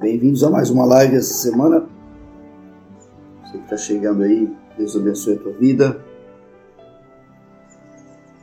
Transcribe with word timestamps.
Bem-vindos 0.00 0.42
a 0.42 0.50
mais 0.50 0.70
uma 0.70 0.84
live 0.84 1.16
essa 1.16 1.32
semana. 1.32 1.88
Você 3.42 3.58
que 3.58 3.64
está 3.64 3.76
chegando 3.76 4.22
aí, 4.22 4.54
Deus 4.76 4.96
abençoe 4.96 5.34
a 5.34 5.38
tua 5.38 5.52
vida. 5.52 6.04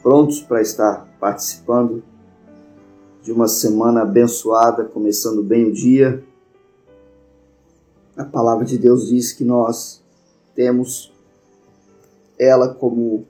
Prontos 0.02 0.42
para 0.42 0.62
estar 0.62 1.06
participando 1.20 2.02
de 3.22 3.32
uma 3.32 3.48
semana 3.48 4.02
abençoada, 4.02 4.86
começando 4.86 5.44
bem 5.44 5.66
o 5.66 5.74
dia. 5.74 6.24
A 8.16 8.24
palavra 8.24 8.66
de 8.66 8.78
Deus 8.78 9.10
diz 9.10 9.32
que 9.32 9.44
nós 9.44 10.02
temos 10.56 11.14
ela 12.40 12.74
como 12.74 13.28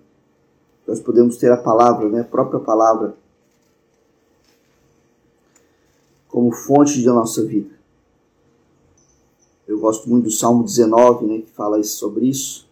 nós 0.92 1.00
podemos 1.00 1.38
ter 1.38 1.50
a 1.50 1.56
palavra, 1.56 2.10
né, 2.10 2.20
a 2.20 2.26
própria 2.26 2.60
palavra 2.60 3.16
como 6.28 6.52
fonte 6.52 7.00
de 7.00 7.06
nossa 7.06 7.46
vida. 7.46 7.74
Eu 9.66 9.80
gosto 9.80 10.10
muito 10.10 10.26
do 10.26 10.32
Salmo 10.32 10.66
19, 10.66 11.26
né, 11.28 11.38
que 11.44 11.52
fala 11.52 11.82
sobre 11.82 12.26
isso. 12.26 12.68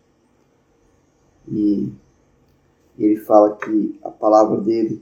E 1.48 1.90
ele 2.98 3.16
fala 3.22 3.56
que 3.56 3.98
a 4.04 4.10
palavra 4.10 4.60
dele 4.60 5.02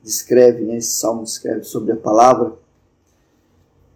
descreve, 0.00 0.62
né, 0.62 0.76
esse 0.76 0.92
salmo 0.92 1.24
descreve 1.24 1.64
sobre 1.64 1.90
a 1.90 1.96
palavra, 1.96 2.56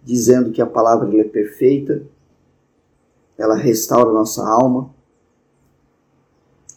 dizendo 0.03 0.51
que 0.51 0.61
a 0.61 0.67
palavra 0.67 1.09
é 1.21 1.23
perfeita, 1.23 2.03
ela 3.37 3.55
restaura 3.55 4.11
a 4.11 4.15
nossa 4.15 4.45
alma. 4.45 4.93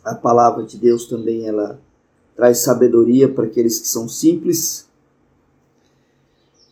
A 0.03 0.15
palavra 0.15 0.63
de 0.63 0.77
Deus 0.77 1.05
também 1.05 1.47
ela 1.47 1.79
traz 2.35 2.59
sabedoria 2.59 3.31
para 3.31 3.45
aqueles 3.45 3.79
que 3.79 3.87
são 3.87 4.09
simples. 4.09 4.89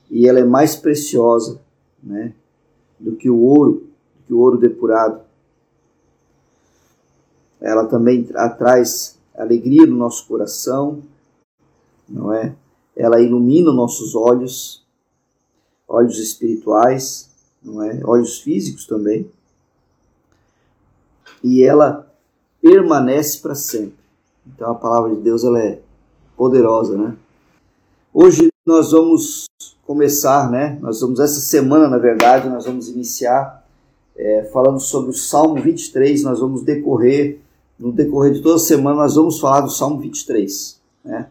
E 0.09 0.27
ela 0.27 0.39
é 0.39 0.43
mais 0.43 0.75
preciosa, 0.75 1.61
né, 2.01 2.33
do 2.99 3.15
que 3.15 3.29
o 3.29 3.39
ouro, 3.39 3.87
do 4.17 4.23
que 4.25 4.33
o 4.33 4.39
ouro 4.39 4.57
depurado. 4.57 5.21
Ela 7.61 7.85
também 7.85 8.23
traz 8.23 9.19
alegria 9.35 9.85
no 9.85 9.95
nosso 9.95 10.25
coração, 10.27 11.03
não 12.07 12.33
é? 12.33 12.55
Ela 12.95 13.21
ilumina 13.21 13.71
nossos 13.71 14.15
olhos, 14.15 14.83
olhos 15.87 16.17
espirituais, 16.17 17.29
não 17.61 17.83
é? 17.83 18.01
Olhos 18.03 18.39
físicos 18.39 18.87
também. 18.87 19.29
E 21.43 21.63
ela 21.63 22.08
permanece 22.61 23.39
para 23.39 23.55
sempre. 23.55 23.99
Então 24.45 24.71
a 24.71 24.75
palavra 24.75 25.15
de 25.15 25.21
Deus 25.21 25.43
ela 25.43 25.59
é 25.61 25.79
poderosa, 26.35 26.97
né? 26.97 27.15
Hoje 28.13 28.49
nós 28.65 28.91
vamos 28.91 29.45
começar, 29.85 30.49
né? 30.49 30.77
Nós 30.81 31.01
vamos 31.01 31.19
essa 31.19 31.39
semana, 31.39 31.87
na 31.87 31.97
verdade, 31.97 32.49
nós 32.49 32.65
vamos 32.65 32.87
iniciar 32.87 33.65
é, 34.15 34.49
falando 34.51 34.79
sobre 34.79 35.11
o 35.11 35.13
Salmo 35.13 35.61
23. 35.61 36.23
Nós 36.23 36.39
vamos 36.39 36.63
decorrer 36.63 37.39
no 37.79 37.93
decorrer 37.93 38.33
de 38.33 38.41
toda 38.41 38.55
a 38.55 38.59
semana 38.59 38.97
nós 38.97 39.15
vamos 39.15 39.39
falar 39.39 39.61
do 39.61 39.69
Salmo 39.69 40.01
23, 40.01 40.81
né? 41.05 41.29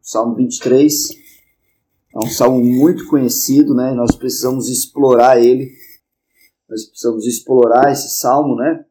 Salmo 0.00 0.34
23 0.34 1.10
é 2.14 2.18
um 2.18 2.28
salmo 2.28 2.64
muito 2.64 3.06
conhecido, 3.06 3.74
né? 3.74 3.92
Nós 3.92 4.16
precisamos 4.16 4.68
explorar 4.68 5.38
ele. 5.38 5.70
Nós 6.68 6.84
precisamos 6.86 7.26
explorar 7.26 7.92
esse 7.92 8.18
salmo, 8.18 8.56
né? 8.56 8.84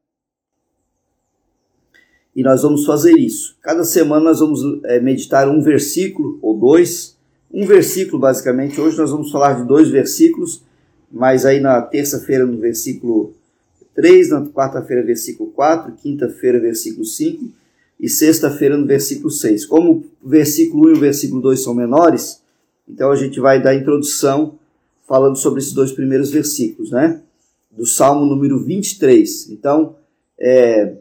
E 2.36 2.44
nós 2.44 2.62
vamos 2.62 2.86
fazer 2.86 3.18
isso. 3.18 3.58
Cada 3.62 3.84
semana 3.84 4.26
nós 4.26 4.40
vamos 4.40 4.62
é, 4.86 5.00
meditar 5.00 5.50
um 5.50 5.62
versículo 5.62 6.38
ou 6.42 6.58
dois. 6.58 7.18
Um 7.52 7.66
versículo, 7.66 8.20
basicamente. 8.20 8.80
Hoje 8.80 8.98
nós 8.98 9.12
vamos 9.12 9.32
falar 9.32 9.54
de 9.54 9.68
dois 9.68 9.90
versículos, 9.90 10.64
mas 11.12 11.46
aí 11.46 11.60
na 11.60 11.82
terça-feira, 11.82 12.46
no 12.46 12.60
versículo 12.60 13.34
3, 13.96 14.30
na 14.30 14.46
quarta-feira, 14.46 15.04
versículo 15.04 15.50
4, 15.52 15.94
quinta-feira, 16.02 16.60
versículo 16.60 17.04
5 17.04 17.46
e 18.00 18.08
sexta-feira 18.08 18.78
no 18.78 18.86
versículo 18.86 19.30
6. 19.30 19.66
Como 19.66 20.06
o 20.24 20.30
versículo 20.30 20.88
1 20.88 20.90
e 20.90 20.94
o 20.94 21.00
versículo 21.00 21.42
2 21.42 21.62
são 21.62 21.74
menores, 21.74 22.42
então 22.88 23.12
a 23.12 23.16
gente 23.16 23.40
vai 23.40 23.62
dar 23.62 23.76
introdução 23.76 24.58
falando 25.08 25.36
sobre 25.36 25.60
esses 25.60 25.74
dois 25.74 25.92
primeiros 25.92 26.32
versículos, 26.32 26.92
né? 26.92 27.20
Do 27.70 27.86
Salmo 27.86 28.26
número 28.26 28.60
23. 28.64 29.50
Então, 29.50 29.96
é, 30.40 30.94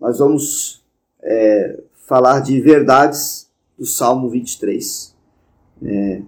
nós 0.00 0.18
vamos 0.18 0.82
é, 1.22 1.82
falar 2.06 2.40
de 2.40 2.60
verdades 2.60 3.50
do 3.78 3.84
Salmo 3.84 4.28
23. 4.28 5.14
É, 5.82 6.22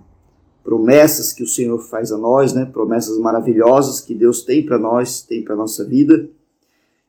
promessas 0.62 1.32
que 1.32 1.42
o 1.42 1.48
Senhor 1.48 1.78
faz 1.78 2.12
a 2.12 2.18
nós, 2.18 2.52
né? 2.52 2.64
Promessas 2.66 3.18
maravilhosas 3.18 4.00
que 4.00 4.14
Deus 4.14 4.42
tem 4.42 4.64
para 4.64 4.78
nós, 4.78 5.22
tem 5.22 5.42
para 5.42 5.56
nossa 5.56 5.84
vida, 5.84 6.28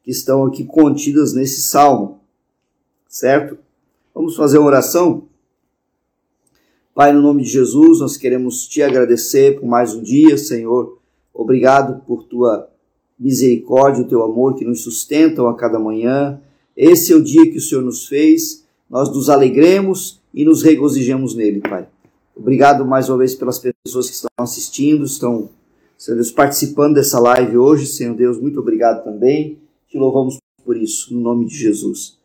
que 0.01 0.11
estão 0.11 0.45
aqui 0.45 0.65
contidas 0.65 1.33
nesse 1.33 1.61
salmo 1.61 2.23
certo? 3.13 3.59
Vamos 4.11 4.35
fazer 4.35 4.57
uma 4.57 4.65
oração? 4.65 5.27
Pai, 6.95 7.13
no 7.13 7.21
nome 7.21 7.43
de 7.43 7.49
Jesus, 7.49 7.99
nós 7.99 8.17
queremos 8.17 8.67
te 8.67 8.81
agradecer 8.81 9.59
por 9.59 9.67
mais 9.67 9.93
um 9.93 10.01
dia, 10.01 10.35
Senhor. 10.35 10.97
Obrigado 11.31 12.03
por 12.07 12.23
tua 12.23 12.67
misericórdia, 13.19 14.03
o 14.03 14.07
teu 14.07 14.23
amor 14.23 14.55
que 14.55 14.65
nos 14.65 14.83
sustentam 14.83 15.47
a 15.47 15.55
cada 15.55 15.77
manhã. 15.77 16.41
Esse 16.75 17.13
é 17.13 17.15
o 17.15 17.23
dia 17.23 17.49
que 17.49 17.57
o 17.57 17.61
Senhor 17.61 17.83
nos 17.83 18.07
fez. 18.07 18.63
Nós 18.89 19.09
nos 19.09 19.29
alegremos 19.29 20.21
e 20.33 20.43
nos 20.43 20.61
regozijemos 20.63 21.35
nele, 21.35 21.61
Pai. 21.61 21.87
Obrigado 22.35 22.85
mais 22.85 23.09
uma 23.09 23.19
vez 23.19 23.35
pelas 23.35 23.59
pessoas 23.59 24.09
que 24.09 24.15
estão 24.15 24.29
assistindo, 24.37 25.05
estão 25.05 25.49
Senhor 25.97 26.17
Deus, 26.17 26.31
participando 26.31 26.95
dessa 26.95 27.19
live 27.19 27.57
hoje. 27.57 27.85
Senhor 27.85 28.15
Deus, 28.15 28.39
muito 28.39 28.59
obrigado 28.59 29.03
também. 29.03 29.57
Te 29.87 29.97
louvamos 29.97 30.37
por 30.65 30.75
isso, 30.75 31.13
no 31.13 31.21
nome 31.21 31.45
de 31.45 31.55
Jesus. 31.55 32.17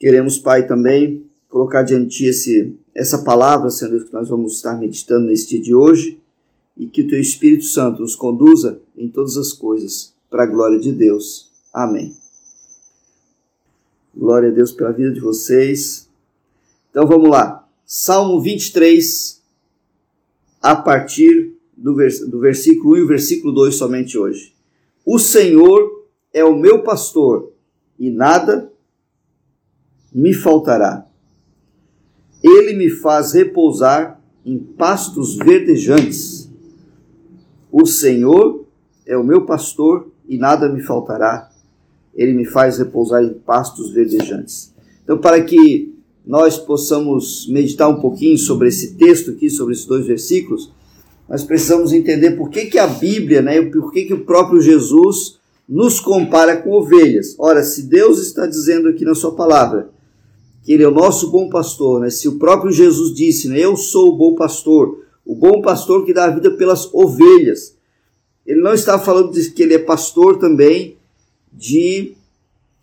Queremos, 0.00 0.38
Pai, 0.38 0.66
também 0.66 1.24
colocar 1.48 1.82
diante 1.82 2.24
esse, 2.24 2.74
essa 2.94 3.22
palavra, 3.22 3.70
Senhor 3.70 3.90
Deus, 3.90 4.04
que 4.04 4.12
nós 4.12 4.28
vamos 4.28 4.56
estar 4.56 4.76
meditando 4.76 5.26
nesse 5.26 5.48
dia 5.48 5.60
de 5.60 5.74
hoje 5.74 6.18
e 6.76 6.86
que 6.86 7.02
o 7.02 7.08
Teu 7.08 7.20
Espírito 7.20 7.64
Santo 7.64 8.00
nos 8.00 8.16
conduza 8.16 8.80
em 8.96 9.08
todas 9.08 9.36
as 9.36 9.52
coisas, 9.52 10.14
para 10.30 10.44
a 10.44 10.46
glória 10.46 10.80
de 10.80 10.90
Deus. 10.90 11.52
Amém. 11.72 12.21
Glória 14.14 14.50
a 14.50 14.52
Deus 14.52 14.72
pela 14.72 14.92
vida 14.92 15.10
de 15.10 15.20
vocês. 15.20 16.08
Então 16.90 17.06
vamos 17.06 17.30
lá. 17.30 17.66
Salmo 17.86 18.40
23, 18.40 19.42
a 20.60 20.76
partir 20.76 21.54
do, 21.76 21.94
vers 21.94 22.20
do 22.20 22.38
versículo 22.38 22.94
1 22.94 22.96
e 22.96 23.02
o 23.02 23.06
versículo 23.06 23.52
2 23.52 23.74
somente 23.74 24.18
hoje. 24.18 24.54
O 25.04 25.18
Senhor 25.18 26.06
é 26.32 26.44
o 26.44 26.56
meu 26.56 26.82
pastor 26.82 27.52
e 27.98 28.10
nada 28.10 28.70
me 30.12 30.34
faltará. 30.34 31.06
Ele 32.42 32.74
me 32.74 32.90
faz 32.90 33.32
repousar 33.32 34.20
em 34.44 34.58
pastos 34.58 35.36
verdejantes. 35.36 36.50
O 37.70 37.86
Senhor 37.86 38.66
é 39.06 39.16
o 39.16 39.24
meu 39.24 39.46
pastor 39.46 40.10
e 40.28 40.36
nada 40.36 40.68
me 40.68 40.82
faltará. 40.82 41.51
Ele 42.14 42.32
me 42.32 42.44
faz 42.44 42.78
repousar 42.78 43.22
em 43.22 43.34
pastos 43.34 43.90
verdejantes. 43.90 44.72
Então, 45.02 45.18
para 45.18 45.42
que 45.42 45.92
nós 46.24 46.58
possamos 46.58 47.48
meditar 47.48 47.88
um 47.88 48.00
pouquinho 48.00 48.38
sobre 48.38 48.68
esse 48.68 48.94
texto 48.94 49.32
aqui, 49.32 49.50
sobre 49.50 49.74
esses 49.74 49.86
dois 49.86 50.06
versículos, 50.06 50.72
nós 51.28 51.42
precisamos 51.42 51.92
entender 51.92 52.32
por 52.32 52.50
que, 52.50 52.66
que 52.66 52.78
a 52.78 52.86
Bíblia, 52.86 53.42
né, 53.42 53.60
por 53.62 53.92
que, 53.92 54.04
que 54.04 54.14
o 54.14 54.24
próprio 54.24 54.60
Jesus 54.60 55.40
nos 55.68 56.00
compara 56.00 56.56
com 56.56 56.72
ovelhas. 56.72 57.34
Ora, 57.38 57.62
se 57.62 57.84
Deus 57.84 58.20
está 58.20 58.46
dizendo 58.46 58.88
aqui 58.88 59.04
na 59.04 59.14
sua 59.14 59.34
palavra 59.34 59.90
que 60.62 60.72
ele 60.72 60.82
é 60.82 60.88
o 60.88 60.92
nosso 60.92 61.30
bom 61.30 61.48
pastor, 61.48 62.00
né? 62.00 62.10
Se 62.10 62.28
o 62.28 62.38
próprio 62.38 62.70
Jesus 62.70 63.14
disse, 63.14 63.48
né? 63.48 63.58
Eu 63.58 63.76
sou 63.76 64.10
o 64.10 64.16
bom 64.16 64.34
pastor, 64.34 65.04
o 65.24 65.34
bom 65.34 65.60
pastor 65.60 66.04
que 66.04 66.14
dá 66.14 66.26
a 66.26 66.30
vida 66.30 66.50
pelas 66.52 66.92
ovelhas. 66.92 67.76
Ele 68.46 68.60
não 68.60 68.74
está 68.74 68.98
falando 68.98 69.32
de 69.32 69.50
que 69.50 69.62
ele 69.62 69.74
é 69.74 69.78
pastor 69.78 70.38
também 70.38 70.98
de, 71.52 72.14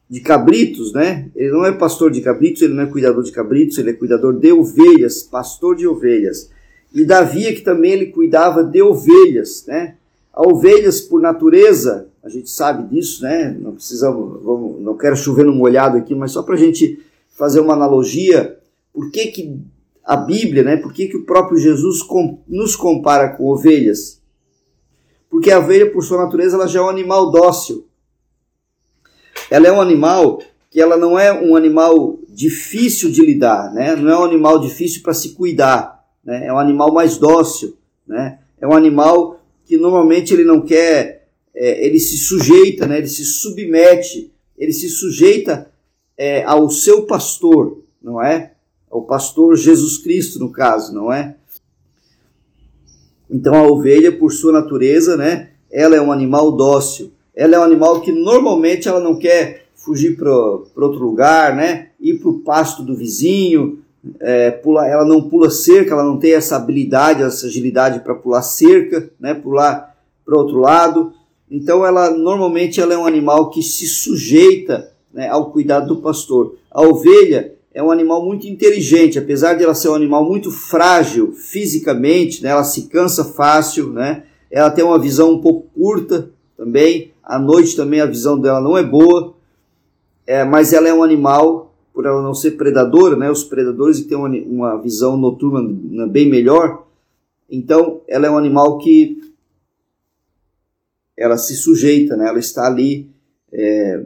de 0.10 0.20
cabritos, 0.20 0.94
né? 0.94 1.30
Ele 1.36 1.52
não 1.52 1.66
é 1.66 1.72
pastor 1.72 2.12
de 2.12 2.22
cabritos, 2.22 2.62
ele 2.62 2.74
não 2.74 2.84
é 2.84 2.88
cuidador 2.88 3.24
de 3.24 3.32
cabritos, 3.32 3.78
ele 3.78 3.90
é 3.90 3.94
cuidador 3.94 4.34
de 4.34 4.52
ovelhas, 4.52 5.24
pastor 5.24 5.76
de 5.76 5.88
ovelhas. 5.88 6.50
E 6.94 7.06
Davi 7.06 7.48
é 7.48 7.54
que 7.54 7.62
também 7.62 7.92
ele 7.92 8.08
cuidava 8.08 8.64
de 8.64 8.82
ovelhas, 8.82 9.66
né? 9.68 9.96
A 10.34 10.48
ovelhas 10.48 11.02
por 11.02 11.22
natureza, 11.22 12.08
a 12.24 12.30
gente 12.30 12.50
sabe 12.50 12.88
disso, 12.94 13.24
né? 13.24 13.56
Não 13.60 13.74
precisamos, 13.74 14.44
vamos, 14.44 14.82
não 14.82 14.98
quero 14.98 15.16
chover 15.16 15.46
no 15.46 15.54
molhado 15.54 15.98
aqui, 15.98 16.16
mas 16.16 16.32
só 16.32 16.44
para 16.44 16.56
a 16.56 16.58
gente 16.58 17.00
fazer 17.38 17.60
uma 17.60 17.74
analogia, 17.74 18.58
por 18.94 19.12
que, 19.12 19.28
que 19.28 19.60
a 20.04 20.18
Bíblia, 20.18 20.64
né, 20.64 20.76
por 20.76 20.92
que, 20.92 21.08
que 21.08 21.18
o 21.18 21.24
próprio 21.24 21.58
Jesus 21.58 22.02
com, 22.02 22.40
nos 22.48 22.76
compara 22.76 23.30
com 23.30 23.46
ovelhas? 23.46 24.20
Porque 25.30 25.52
a 25.52 25.60
ovelha, 25.60 25.92
por 25.92 26.04
sua 26.04 26.18
natureza, 26.18 26.56
ela 26.56 26.68
já 26.68 26.80
é 26.80 26.82
um 26.82 26.90
animal 26.90 27.30
dócil. 27.30 27.86
Ela 29.50 29.68
é 29.68 29.72
um 29.72 29.82
animal 29.82 30.42
que 30.70 30.80
ela 30.80 30.96
não 30.96 31.18
é 31.18 31.34
um 31.34 31.56
animal 31.56 32.20
difícil 32.30 33.12
de 33.12 33.26
lidar, 33.26 33.74
né? 33.74 33.96
Não 33.96 34.10
é 34.10 34.20
um 34.20 34.24
animal 34.24 34.60
difícil 34.60 35.02
para 35.02 35.14
se 35.14 35.30
cuidar, 35.30 36.06
né? 36.24 36.46
É 36.46 36.54
um 36.54 36.60
animal 36.60 36.94
mais 36.94 37.18
dócil, 37.18 37.76
né? 38.08 38.40
É 38.62 38.68
um 38.68 38.74
animal 38.74 39.40
que 39.66 39.78
normalmente 39.78 40.34
ele 40.34 40.44
não 40.44 40.62
quer, 40.62 41.28
é, 41.56 41.86
ele 41.86 42.00
se 42.00 42.18
sujeita, 42.18 42.86
né? 42.86 43.00
Ele 43.00 43.08
se 43.08 43.26
submete, 43.26 44.32
ele 44.58 44.72
se 44.72 44.90
sujeita 44.90 45.72
é, 46.18 46.44
ao 46.44 46.70
seu 46.70 47.04
pastor, 47.04 47.84
não 48.02 48.22
é? 48.22 48.54
Ao 48.92 49.02
pastor 49.04 49.56
Jesus 49.56 49.98
Cristo, 49.98 50.38
no 50.38 50.52
caso, 50.52 50.94
não 50.94 51.12
é? 51.12 51.36
Então 53.30 53.54
a 53.54 53.68
ovelha, 53.68 54.12
por 54.12 54.32
sua 54.32 54.52
natureza, 54.52 55.16
né? 55.16 55.52
Ela 55.72 55.96
é 55.96 56.02
um 56.02 56.12
animal 56.12 56.52
dócil. 56.52 57.12
Ela 57.36 57.56
é 57.56 57.60
um 57.60 57.64
animal 57.64 58.02
que 58.02 58.12
normalmente 58.12 58.88
ela 58.88 59.00
não 59.00 59.16
quer 59.16 59.66
fugir 59.76 60.18
para 60.18 60.32
outro 60.32 61.00
lugar, 61.00 61.56
né? 61.56 61.90
Ir 62.00 62.20
para 62.20 62.30
o 62.30 62.40
pasto 62.40 62.84
do 62.84 62.96
vizinho, 62.96 63.80
é, 64.20 64.52
pula, 64.52 64.88
ela 64.88 65.06
não 65.06 65.30
pula 65.30 65.50
cerca, 65.50 65.94
ela 65.94 66.04
não 66.04 66.18
tem 66.18 66.34
essa 66.34 66.56
habilidade, 66.56 67.24
essa 67.24 67.48
agilidade 67.48 68.00
para 68.00 68.16
pular 68.16 68.42
cerca, 68.42 69.10
né? 69.20 69.34
Pular 69.34 69.96
para 70.26 70.38
outro 70.38 70.58
lado. 70.58 71.14
Então 71.50 71.86
ela 71.86 72.12
normalmente 72.12 72.80
ela 72.80 72.94
é 72.94 72.98
um 72.98 73.06
animal 73.06 73.50
que 73.50 73.64
se 73.64 73.88
sujeita 73.88 74.92
né, 75.12 75.28
ao 75.28 75.52
cuidado 75.52 75.88
do 75.88 76.02
pastor. 76.02 76.56
A 76.70 76.82
ovelha 76.82 77.56
é 77.74 77.82
um 77.82 77.92
animal 77.92 78.24
muito 78.24 78.48
inteligente, 78.48 79.18
apesar 79.18 79.56
de 79.56 79.64
ela 79.64 79.74
ser 79.74 79.90
um 79.90 79.96
animal 79.96 80.24
muito 80.24 80.52
frágil 80.52 81.34
fisicamente, 81.34 82.44
né? 82.44 82.50
Ela 82.50 82.64
se 82.64 82.84
cansa 82.84 83.24
fácil, 83.24 83.92
né? 83.92 84.24
Ela 84.52 84.70
tem 84.70 84.84
uma 84.84 85.00
visão 85.00 85.34
um 85.34 85.42
pouco 85.42 85.68
curta 85.74 86.30
também. 86.58 87.12
À 87.30 87.38
noite 87.38 87.76
também 87.76 88.02
a 88.02 88.08
visão 88.08 88.40
dela 88.40 88.60
não 88.60 88.76
é 88.76 88.84
boa 88.84 89.36
é, 90.30 90.44
mas 90.44 90.74
ela 90.74 90.88
é 90.88 90.94
um 90.94 91.02
animal, 91.02 91.74
por 91.92 92.06
ela 92.06 92.22
não 92.22 92.36
ser 92.36 92.52
predadora, 92.52 93.16
né, 93.16 93.32
os 93.32 93.44
predadores 93.44 94.00
têm 94.06 94.16
uma, 94.16 94.30
uma 94.30 94.80
visão 94.80 95.18
noturna 95.18 96.06
bem 96.06 96.30
melhor, 96.30 96.86
então 97.50 98.02
ela 98.08 98.28
é 98.28 98.30
um 98.30 98.38
animal 98.38 98.78
que 98.78 99.20
ela 101.18 101.36
se 101.36 101.56
sujeita, 101.56 102.16
né, 102.16 102.28
ela 102.28 102.38
está 102.38 102.68
ali, 102.68 103.10
é, 103.52 104.06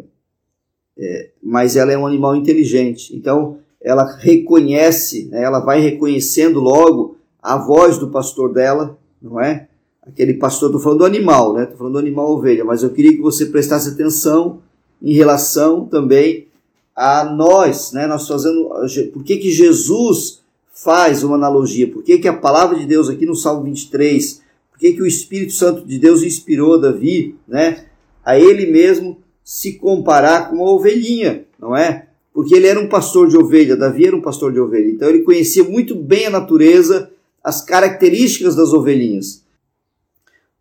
é, 0.98 1.30
mas 1.44 1.76
ela 1.76 1.92
é 1.92 1.98
um 1.98 2.08
animal 2.08 2.38
inteligente, 2.38 3.14
então 3.14 3.58
ela 3.82 4.16
reconhece, 4.16 5.26
né, 5.26 5.44
ela 5.44 5.60
vai 5.60 5.82
reconhecendo 5.82 6.62
logo 6.62 7.18
a 7.42 7.58
voz 7.58 7.98
do 7.98 8.10
pastor 8.10 8.54
dela, 8.54 8.98
não 9.22 9.42
é? 9.42 9.68
Aquele 10.06 10.34
pastor, 10.34 10.70
estou 10.70 10.82
falando 10.82 11.00
do 11.00 11.06
animal, 11.06 11.54
né? 11.54 11.64
Estou 11.64 11.78
falando 11.78 11.94
do 11.94 12.00
animal 12.00 12.32
ovelha, 12.32 12.66
mas 12.66 12.84
eu 12.84 12.90
queria 12.90 13.14
que 13.14 13.22
você 13.22 13.46
prestasse 13.46 13.90
atenção 13.90 14.60
em 15.02 15.14
relação 15.14 15.86
também 15.86 16.48
a 16.96 17.24
nós, 17.24 17.92
né? 17.94 18.06
Nós 18.06 18.28
fazendo, 18.28 18.70
por 19.14 19.24
que 19.24 19.38
que 19.38 19.50
Jesus 19.50 20.42
faz 20.74 21.24
uma 21.24 21.36
analogia? 21.36 21.88
Por 21.88 22.04
que 22.04 22.18
que 22.18 22.28
a 22.28 22.34
palavra 22.34 22.78
de 22.78 22.86
Deus 22.86 23.10
aqui 23.10 23.26
no 23.26 23.36
Salmo 23.36 23.64
23, 23.64 24.42
por 24.72 24.80
que 24.80 24.94
que 24.94 25.02
o 25.02 25.08
Espírito 25.08 25.54
Santo 25.54 25.86
de 25.86 25.98
Deus 25.98 26.22
inspirou 26.22 26.80
Davi, 26.80 27.36
né? 27.48 27.86
A 28.26 28.38
ele 28.38 28.72
mesmo 28.72 29.18
se 29.44 29.74
comparar 29.74 30.50
com 30.50 30.58
uma 30.58 30.72
ovelhinha, 30.72 31.46
não 31.60 31.76
é? 31.76 32.08
Porque 32.34 32.56
ele 32.56 32.68
era 32.68 32.80
um 32.80 32.90
pastor 32.90 33.28
de 33.28 33.38
ovelha, 33.38 33.78
Davi 33.78 34.08
era 34.08 34.16
um 34.16 34.22
pastor 34.22 34.52
de 34.52 34.60
ovelha. 34.60 34.90
Então 34.90 35.08
ele 35.08 35.20
conhecia 35.20 35.64
muito 35.64 35.96
bem 35.96 36.26
a 36.26 36.32
natureza, 36.32 37.12
as 37.44 37.62
características 37.62 38.56
das 38.56 38.74
ovelhinhas. 38.74 39.43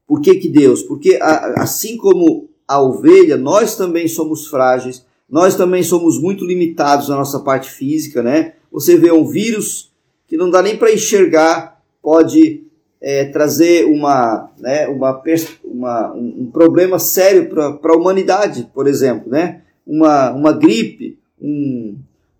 Por 0.06 0.20
que 0.20 0.36
que 0.36 0.48
Deus? 0.48 0.82
Porque 0.82 1.18
assim 1.20 1.96
como 1.96 2.48
a 2.66 2.80
ovelha, 2.80 3.36
nós 3.36 3.76
também 3.76 4.08
somos 4.08 4.46
frágeis, 4.46 5.04
nós 5.28 5.56
também 5.56 5.82
somos 5.82 6.20
muito 6.20 6.44
limitados 6.44 7.08
na 7.08 7.16
nossa 7.16 7.40
parte 7.40 7.70
física, 7.70 8.22
né? 8.22 8.54
Você 8.70 8.96
vê 8.96 9.10
um 9.10 9.26
vírus 9.26 9.90
que 10.26 10.36
não 10.36 10.50
dá 10.50 10.62
nem 10.62 10.76
para 10.76 10.92
enxergar, 10.92 11.80
pode 12.02 12.64
é, 13.00 13.26
trazer 13.26 13.84
uma, 13.86 14.50
né, 14.58 14.86
uma, 14.88 15.22
uma, 15.64 16.12
um 16.12 16.50
problema 16.52 16.98
sério 16.98 17.48
para 17.48 17.92
a 17.92 17.96
humanidade, 17.96 18.70
por 18.74 18.86
exemplo, 18.86 19.30
né? 19.30 19.62
Uma, 19.86 20.30
uma 20.32 20.52
gripe, 20.52 21.18
um, 21.40 21.96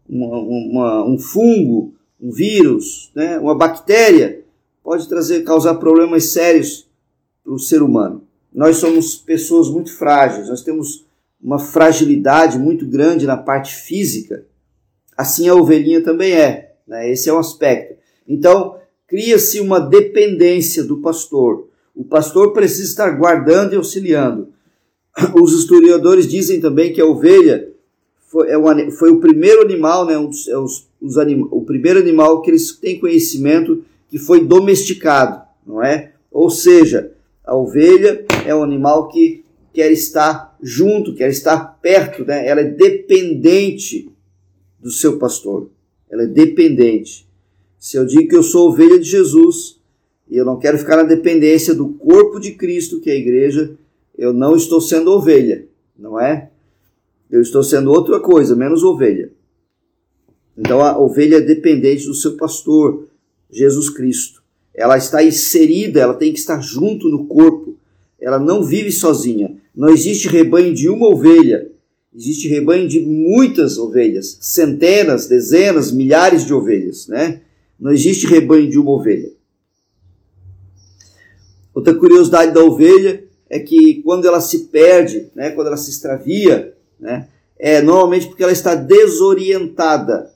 uma, 0.09 0.38
uma, 0.38 1.05
um 1.05 1.19
fungo, 1.19 1.94
um 2.20 2.31
vírus, 2.31 3.11
né? 3.14 3.38
uma 3.38 3.55
bactéria, 3.55 4.44
pode 4.82 5.09
trazer, 5.09 5.43
causar 5.43 5.75
problemas 5.75 6.26
sérios 6.26 6.87
para 7.44 7.53
o 7.53 7.59
ser 7.59 7.83
humano 7.83 8.27
nós 8.53 8.77
somos 8.77 9.17
pessoas 9.17 9.69
muito 9.69 9.97
frágeis, 9.97 10.49
nós 10.49 10.62
temos 10.62 11.06
uma 11.43 11.59
fragilidade 11.59 12.59
muito 12.59 12.87
grande 12.87 13.27
na 13.27 13.37
parte 13.37 13.75
física, 13.75 14.44
assim 15.17 15.49
a 15.49 15.55
ovelhinha 15.55 16.03
também 16.03 16.33
é. 16.33 16.75
Né? 16.87 17.11
Esse 17.11 17.29
é 17.29 17.33
um 17.33 17.39
aspecto. 17.39 17.97
Então, 18.29 18.77
cria-se 19.09 19.59
uma 19.61 19.81
dependência 19.81 20.85
do 20.85 20.99
pastor. 20.99 21.69
O 21.94 22.05
pastor 22.05 22.53
precisa 22.53 22.85
estar 22.85 23.11
guardando 23.11 23.73
e 23.73 23.77
auxiliando. 23.77 24.49
Os 25.35 25.53
historiadores 25.53 26.27
dizem 26.27 26.61
também 26.61 26.93
que 26.93 27.00
a 27.00 27.06
ovelha 27.06 27.71
foi, 28.29 28.49
é 28.50 28.91
foi 28.91 29.11
o 29.11 29.21
primeiro 29.21 29.62
animal, 29.62 30.06
né, 30.06 30.17
um 30.17 30.27
dos, 30.27 30.49
é 30.49 30.56
os, 30.56 30.87
os 31.00 31.19
anim, 31.19 31.47
o 31.50 31.62
primeiro 31.62 31.99
animal 31.99 32.41
que 32.41 32.50
eles 32.50 32.73
têm 32.73 33.00
conhecimento 33.00 33.85
que 34.09 34.19
foi 34.19 34.45
domesticado, 34.45 35.43
não 35.67 35.83
é? 35.83 36.12
Ou 36.31 36.49
seja, 36.49 37.12
a 37.52 37.54
ovelha 37.54 38.25
é 38.46 38.54
um 38.54 38.62
animal 38.62 39.08
que 39.08 39.44
quer 39.75 39.93
estar 39.93 40.56
junto, 40.62 41.14
quer 41.14 41.28
estar 41.28 41.78
perto, 41.82 42.25
né? 42.25 42.49
ela 42.49 42.62
é 42.62 42.64
dependente 42.64 44.10
do 44.81 44.90
seu 44.90 45.19
pastor. 45.19 45.69
Ela 46.10 46.22
é 46.22 46.26
dependente. 46.26 47.28
Se 47.78 47.99
eu 47.99 48.06
digo 48.06 48.28
que 48.28 48.37
eu 48.37 48.43
sou 48.43 48.70
ovelha 48.70 48.99
de 48.99 49.04
Jesus 49.04 49.78
e 50.31 50.34
eu 50.34 50.46
não 50.46 50.58
quero 50.58 50.78
ficar 50.78 50.96
na 50.96 51.02
dependência 51.02 51.75
do 51.75 51.90
corpo 51.90 52.40
de 52.40 52.52
Cristo, 52.52 53.00
que 53.00 53.10
é 53.10 53.12
a 53.12 53.16
igreja, 53.16 53.76
eu 54.16 54.32
não 54.32 54.56
estou 54.56 54.81
sendo 54.81 55.10
ovelha, 55.10 55.66
não 55.99 56.19
é? 56.19 56.50
Eu 57.31 57.43
estou 57.43 57.62
sendo 57.62 57.90
outra 57.90 58.19
coisa, 58.19 58.56
menos 58.56 58.82
ovelha. 58.82 59.31
Então 60.56 60.81
a 60.81 60.99
ovelha 60.99 61.37
é 61.37 61.40
dependente 61.43 62.06
do 62.06 62.14
seu 62.14 62.34
pastor, 62.34 63.08
Jesus 63.50 63.90
Cristo 63.90 64.42
ela 64.75 64.97
está 64.97 65.23
inserida, 65.23 66.01
ela 66.01 66.15
tem 66.15 66.33
que 66.33 66.39
estar 66.39 66.61
junto 66.61 67.09
no 67.09 67.27
corpo. 67.27 67.77
Ela 68.21 68.39
não 68.39 68.65
vive 68.65 68.91
sozinha. 68.91 69.57
Não 69.75 69.91
existe 69.91 70.29
rebanho 70.29 70.73
de 70.73 70.89
uma 70.89 71.09
ovelha. 71.09 71.71
Existe 72.15 72.49
rebanho 72.49 72.87
de 72.87 73.01
muitas 73.01 73.79
ovelhas, 73.79 74.37
centenas, 74.41 75.27
dezenas, 75.27 75.91
milhares 75.91 76.45
de 76.45 76.53
ovelhas, 76.53 77.09
né? 77.09 77.41
Não 77.81 77.91
existe 77.91 78.27
rebanho 78.27 78.69
de 78.69 78.79
uma 78.79 78.93
ovelha. 78.93 79.33
Outra 81.75 81.95
curiosidade 81.95 82.52
da 82.52 82.62
ovelha 82.62 83.25
é 83.49 83.59
que 83.59 84.02
quando 84.02 84.26
ela 84.26 84.41
se 84.41 84.64
perde, 84.67 85.31
né, 85.35 85.50
quando 85.50 85.69
ela 85.69 85.76
se 85.76 85.91
extravia, 85.91 86.75
né, 87.00 87.29
é 87.59 87.81
normalmente 87.81 88.26
porque 88.26 88.43
ela 88.43 88.52
está 88.52 88.75
desorientada 88.75 90.32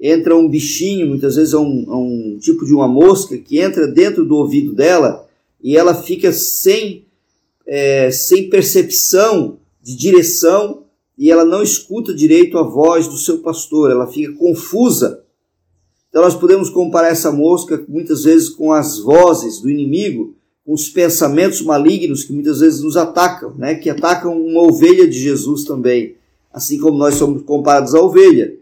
entra 0.00 0.36
um 0.36 0.48
bichinho, 0.48 1.06
muitas 1.06 1.36
vezes 1.36 1.54
é 1.54 1.58
um, 1.58 1.84
é 1.88 1.96
um 1.96 2.38
tipo 2.40 2.64
de 2.64 2.74
uma 2.74 2.86
mosca, 2.86 3.36
que 3.36 3.58
entra 3.58 3.86
dentro 3.86 4.24
do 4.24 4.36
ouvido 4.36 4.74
dela 4.74 5.26
e 5.62 5.76
ela 5.76 5.94
fica 5.94 6.32
sem, 6.32 7.04
é, 7.66 8.10
sem 8.10 8.48
percepção 8.50 9.58
de 9.82 9.96
direção 9.96 10.82
e 11.18 11.30
ela 11.30 11.44
não 11.44 11.62
escuta 11.62 12.14
direito 12.14 12.58
a 12.58 12.62
voz 12.62 13.08
do 13.08 13.16
seu 13.16 13.38
pastor, 13.38 13.90
ela 13.90 14.06
fica 14.06 14.32
confusa. 14.34 15.22
Então 16.08 16.22
nós 16.22 16.34
podemos 16.34 16.68
comparar 16.68 17.08
essa 17.08 17.32
mosca 17.32 17.82
muitas 17.88 18.24
vezes 18.24 18.48
com 18.48 18.72
as 18.72 18.98
vozes 18.98 19.60
do 19.60 19.70
inimigo, 19.70 20.34
com 20.64 20.74
os 20.74 20.88
pensamentos 20.88 21.62
malignos 21.62 22.24
que 22.24 22.32
muitas 22.32 22.60
vezes 22.60 22.82
nos 22.82 22.96
atacam, 22.96 23.54
né? 23.56 23.76
que 23.76 23.88
atacam 23.88 24.38
uma 24.38 24.62
ovelha 24.62 25.08
de 25.08 25.18
Jesus 25.18 25.64
também, 25.64 26.16
assim 26.52 26.78
como 26.78 26.98
nós 26.98 27.14
somos 27.14 27.42
comparados 27.42 27.94
à 27.94 28.00
ovelha. 28.00 28.54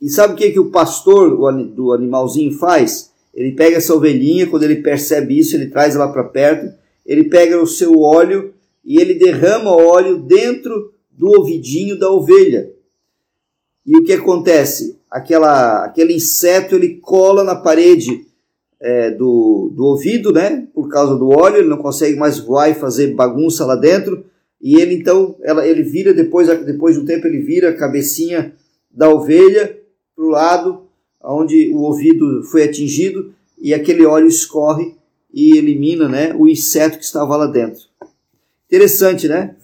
E 0.00 0.08
sabe 0.08 0.34
o 0.34 0.36
que, 0.36 0.50
que 0.50 0.60
o 0.60 0.70
pastor 0.70 1.36
do 1.66 1.92
animalzinho 1.92 2.52
faz? 2.52 3.10
Ele 3.34 3.52
pega 3.52 3.76
essa 3.76 3.94
ovelhinha, 3.94 4.46
quando 4.46 4.62
ele 4.62 4.76
percebe 4.76 5.38
isso, 5.38 5.54
ele 5.54 5.66
traz 5.66 5.94
ela 5.94 6.08
para 6.08 6.24
perto, 6.24 6.72
ele 7.04 7.24
pega 7.24 7.60
o 7.60 7.66
seu 7.66 7.98
óleo 7.98 8.54
e 8.84 9.00
ele 9.00 9.14
derrama 9.14 9.70
o 9.70 9.86
óleo 9.86 10.18
dentro 10.18 10.92
do 11.10 11.28
ouvidinho 11.28 11.98
da 11.98 12.10
ovelha. 12.10 12.70
E 13.86 13.96
o 13.96 14.04
que 14.04 14.12
acontece? 14.12 14.98
Aquela, 15.10 15.84
aquele 15.84 16.14
inseto 16.14 16.74
ele 16.74 16.96
cola 16.96 17.44
na 17.44 17.56
parede 17.56 18.26
é, 18.80 19.10
do, 19.10 19.70
do 19.74 19.84
ouvido, 19.84 20.32
né? 20.32 20.66
Por 20.72 20.88
causa 20.88 21.16
do 21.16 21.28
óleo, 21.28 21.58
ele 21.58 21.68
não 21.68 21.78
consegue 21.78 22.16
mais 22.16 22.38
voar 22.38 22.70
e 22.70 22.74
fazer 22.74 23.14
bagunça 23.14 23.66
lá 23.66 23.76
dentro. 23.76 24.24
E 24.60 24.80
ele 24.80 24.94
então, 24.94 25.36
ela, 25.42 25.66
ele 25.66 25.82
vira 25.82 26.14
depois, 26.14 26.48
depois 26.64 26.94
de 26.94 27.02
um 27.02 27.04
tempo, 27.04 27.26
ele 27.26 27.40
vira 27.40 27.70
a 27.70 27.76
cabecinha 27.76 28.54
da 28.90 29.08
ovelha 29.08 29.79
para 30.20 30.26
o 30.26 30.28
lado 30.28 30.82
onde 31.22 31.70
o 31.70 31.78
ouvido 31.78 32.42
foi 32.44 32.64
atingido 32.64 33.32
e 33.58 33.72
aquele 33.72 34.04
óleo 34.04 34.28
escorre 34.28 34.94
e 35.32 35.56
elimina 35.56 36.08
né, 36.08 36.34
o 36.38 36.46
inseto 36.46 36.98
que 36.98 37.04
estava 37.04 37.36
lá 37.36 37.46
dentro. 37.46 37.84
Interessante, 38.66 39.26
né? 39.26 39.56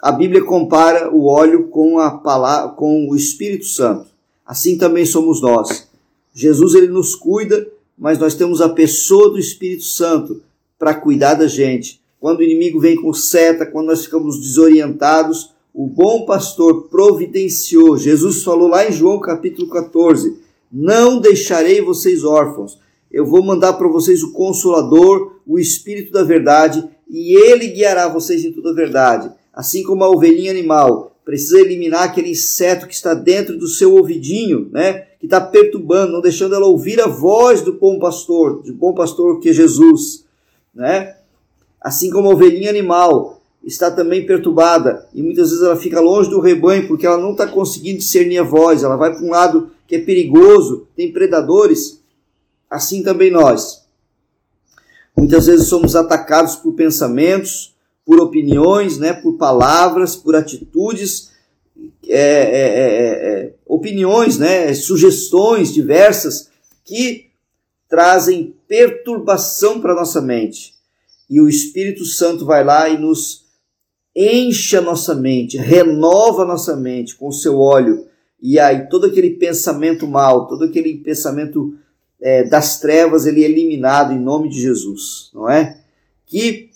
A 0.00 0.12
Bíblia 0.12 0.44
compara 0.44 1.10
o 1.10 1.24
óleo 1.24 1.68
com 1.68 1.98
a 1.98 2.10
palavra, 2.10 2.74
com 2.74 3.08
o 3.08 3.16
Espírito 3.16 3.64
Santo. 3.64 4.06
Assim 4.44 4.76
também 4.76 5.06
somos 5.06 5.40
nós. 5.40 5.88
Jesus 6.34 6.74
ele 6.74 6.88
nos 6.88 7.14
cuida, 7.14 7.66
mas 7.96 8.18
nós 8.18 8.34
temos 8.34 8.60
a 8.60 8.68
pessoa 8.68 9.30
do 9.30 9.38
Espírito 9.38 9.84
Santo 9.84 10.42
para 10.78 10.94
cuidar 10.94 11.34
da 11.34 11.46
gente. 11.46 12.02
Quando 12.20 12.40
o 12.40 12.42
inimigo 12.42 12.78
vem 12.78 12.96
com 12.96 13.14
seta, 13.14 13.64
quando 13.64 13.86
nós 13.86 14.04
ficamos 14.04 14.38
desorientados, 14.38 15.54
o 15.76 15.86
bom 15.86 16.24
pastor 16.24 16.88
providenciou. 16.88 17.98
Jesus 17.98 18.42
falou 18.42 18.66
lá 18.66 18.88
em 18.88 18.92
João 18.92 19.20
capítulo 19.20 19.68
14: 19.68 20.38
Não 20.72 21.20
deixarei 21.20 21.82
vocês 21.82 22.24
órfãos. 22.24 22.78
Eu 23.12 23.26
vou 23.26 23.44
mandar 23.44 23.74
para 23.74 23.86
vocês 23.86 24.22
o 24.22 24.32
Consolador, 24.32 25.36
o 25.46 25.58
Espírito 25.58 26.12
da 26.12 26.24
Verdade, 26.24 26.82
e 27.06 27.36
ele 27.36 27.68
guiará 27.68 28.08
vocês 28.08 28.42
em 28.42 28.52
toda 28.52 28.70
a 28.70 28.74
verdade. 28.74 29.30
Assim 29.52 29.82
como 29.82 30.02
a 30.02 30.08
ovelhinha 30.08 30.50
animal 30.50 31.14
precisa 31.22 31.60
eliminar 31.60 32.04
aquele 32.04 32.30
inseto 32.30 32.86
que 32.86 32.94
está 32.94 33.12
dentro 33.12 33.58
do 33.58 33.68
seu 33.68 33.94
ouvidinho, 33.96 34.70
né? 34.72 35.04
Que 35.20 35.26
está 35.26 35.42
perturbando, 35.42 36.12
não 36.12 36.22
deixando 36.22 36.54
ela 36.54 36.66
ouvir 36.66 37.02
a 37.02 37.06
voz 37.06 37.60
do 37.60 37.74
bom 37.74 37.98
pastor, 37.98 38.62
do 38.62 38.72
bom 38.72 38.94
pastor 38.94 39.40
que 39.40 39.50
é 39.50 39.52
Jesus, 39.52 40.24
né? 40.74 41.16
Assim 41.78 42.08
como 42.08 42.30
a 42.30 42.32
ovelhinha 42.32 42.70
animal 42.70 43.35
está 43.66 43.90
também 43.90 44.24
perturbada 44.24 45.08
e 45.12 45.20
muitas 45.20 45.50
vezes 45.50 45.64
ela 45.64 45.76
fica 45.76 46.00
longe 46.00 46.30
do 46.30 46.40
rebanho 46.40 46.86
porque 46.86 47.04
ela 47.04 47.18
não 47.18 47.32
está 47.32 47.48
conseguindo 47.48 47.98
discernir 47.98 48.38
a 48.38 48.44
voz, 48.44 48.84
ela 48.84 48.96
vai 48.96 49.12
para 49.12 49.24
um 49.24 49.30
lado 49.30 49.72
que 49.88 49.96
é 49.96 50.00
perigoso, 50.00 50.86
tem 50.94 51.12
predadores, 51.12 52.00
assim 52.70 53.02
também 53.02 53.30
nós. 53.30 53.84
Muitas 55.16 55.46
vezes 55.46 55.66
somos 55.66 55.96
atacados 55.96 56.54
por 56.54 56.74
pensamentos, 56.74 57.74
por 58.04 58.20
opiniões, 58.20 58.98
né, 58.98 59.12
por 59.12 59.36
palavras, 59.36 60.14
por 60.14 60.36
atitudes, 60.36 61.32
é, 62.06 62.20
é, 62.20 62.20
é, 62.20 63.42
é 63.46 63.54
opiniões, 63.66 64.38
né, 64.38 64.72
sugestões 64.74 65.74
diversas 65.74 66.50
que 66.84 67.26
trazem 67.88 68.54
perturbação 68.68 69.80
para 69.80 69.94
nossa 69.94 70.20
mente. 70.20 70.74
E 71.28 71.40
o 71.40 71.48
Espírito 71.48 72.04
Santo 72.04 72.44
vai 72.44 72.62
lá 72.62 72.88
e 72.88 72.96
nos 72.96 73.45
enche 74.16 74.76
a 74.76 74.80
nossa 74.80 75.14
mente, 75.14 75.58
renova 75.58 76.46
nossa 76.46 76.74
mente 76.74 77.14
com 77.14 77.28
o 77.28 77.32
seu 77.32 77.60
óleo, 77.60 78.06
e 78.40 78.58
aí 78.58 78.88
todo 78.88 79.06
aquele 79.06 79.30
pensamento 79.30 80.06
mal, 80.06 80.46
todo 80.46 80.64
aquele 80.64 80.96
pensamento 80.96 81.74
é, 82.20 82.44
das 82.44 82.80
trevas, 82.80 83.26
ele 83.26 83.44
é 83.44 83.48
eliminado 83.48 84.14
em 84.14 84.18
nome 84.18 84.48
de 84.48 84.60
Jesus, 84.60 85.30
não 85.34 85.50
é? 85.50 85.78
Que 86.24 86.70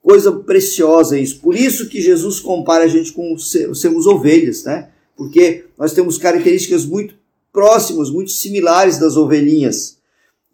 coisa 0.00 0.30
preciosa 0.30 1.18
isso. 1.18 1.40
Por 1.40 1.56
isso 1.56 1.88
que 1.88 2.00
Jesus 2.00 2.38
compara 2.38 2.84
a 2.84 2.88
gente 2.88 3.12
com 3.12 3.36
sermos 3.36 4.06
ovelhas, 4.06 4.62
né? 4.62 4.90
Porque 5.16 5.64
nós 5.76 5.92
temos 5.92 6.16
características 6.18 6.86
muito 6.86 7.16
próximas, 7.52 8.10
muito 8.10 8.30
similares 8.30 8.98
das 8.98 9.16
ovelhinhas. 9.16 9.98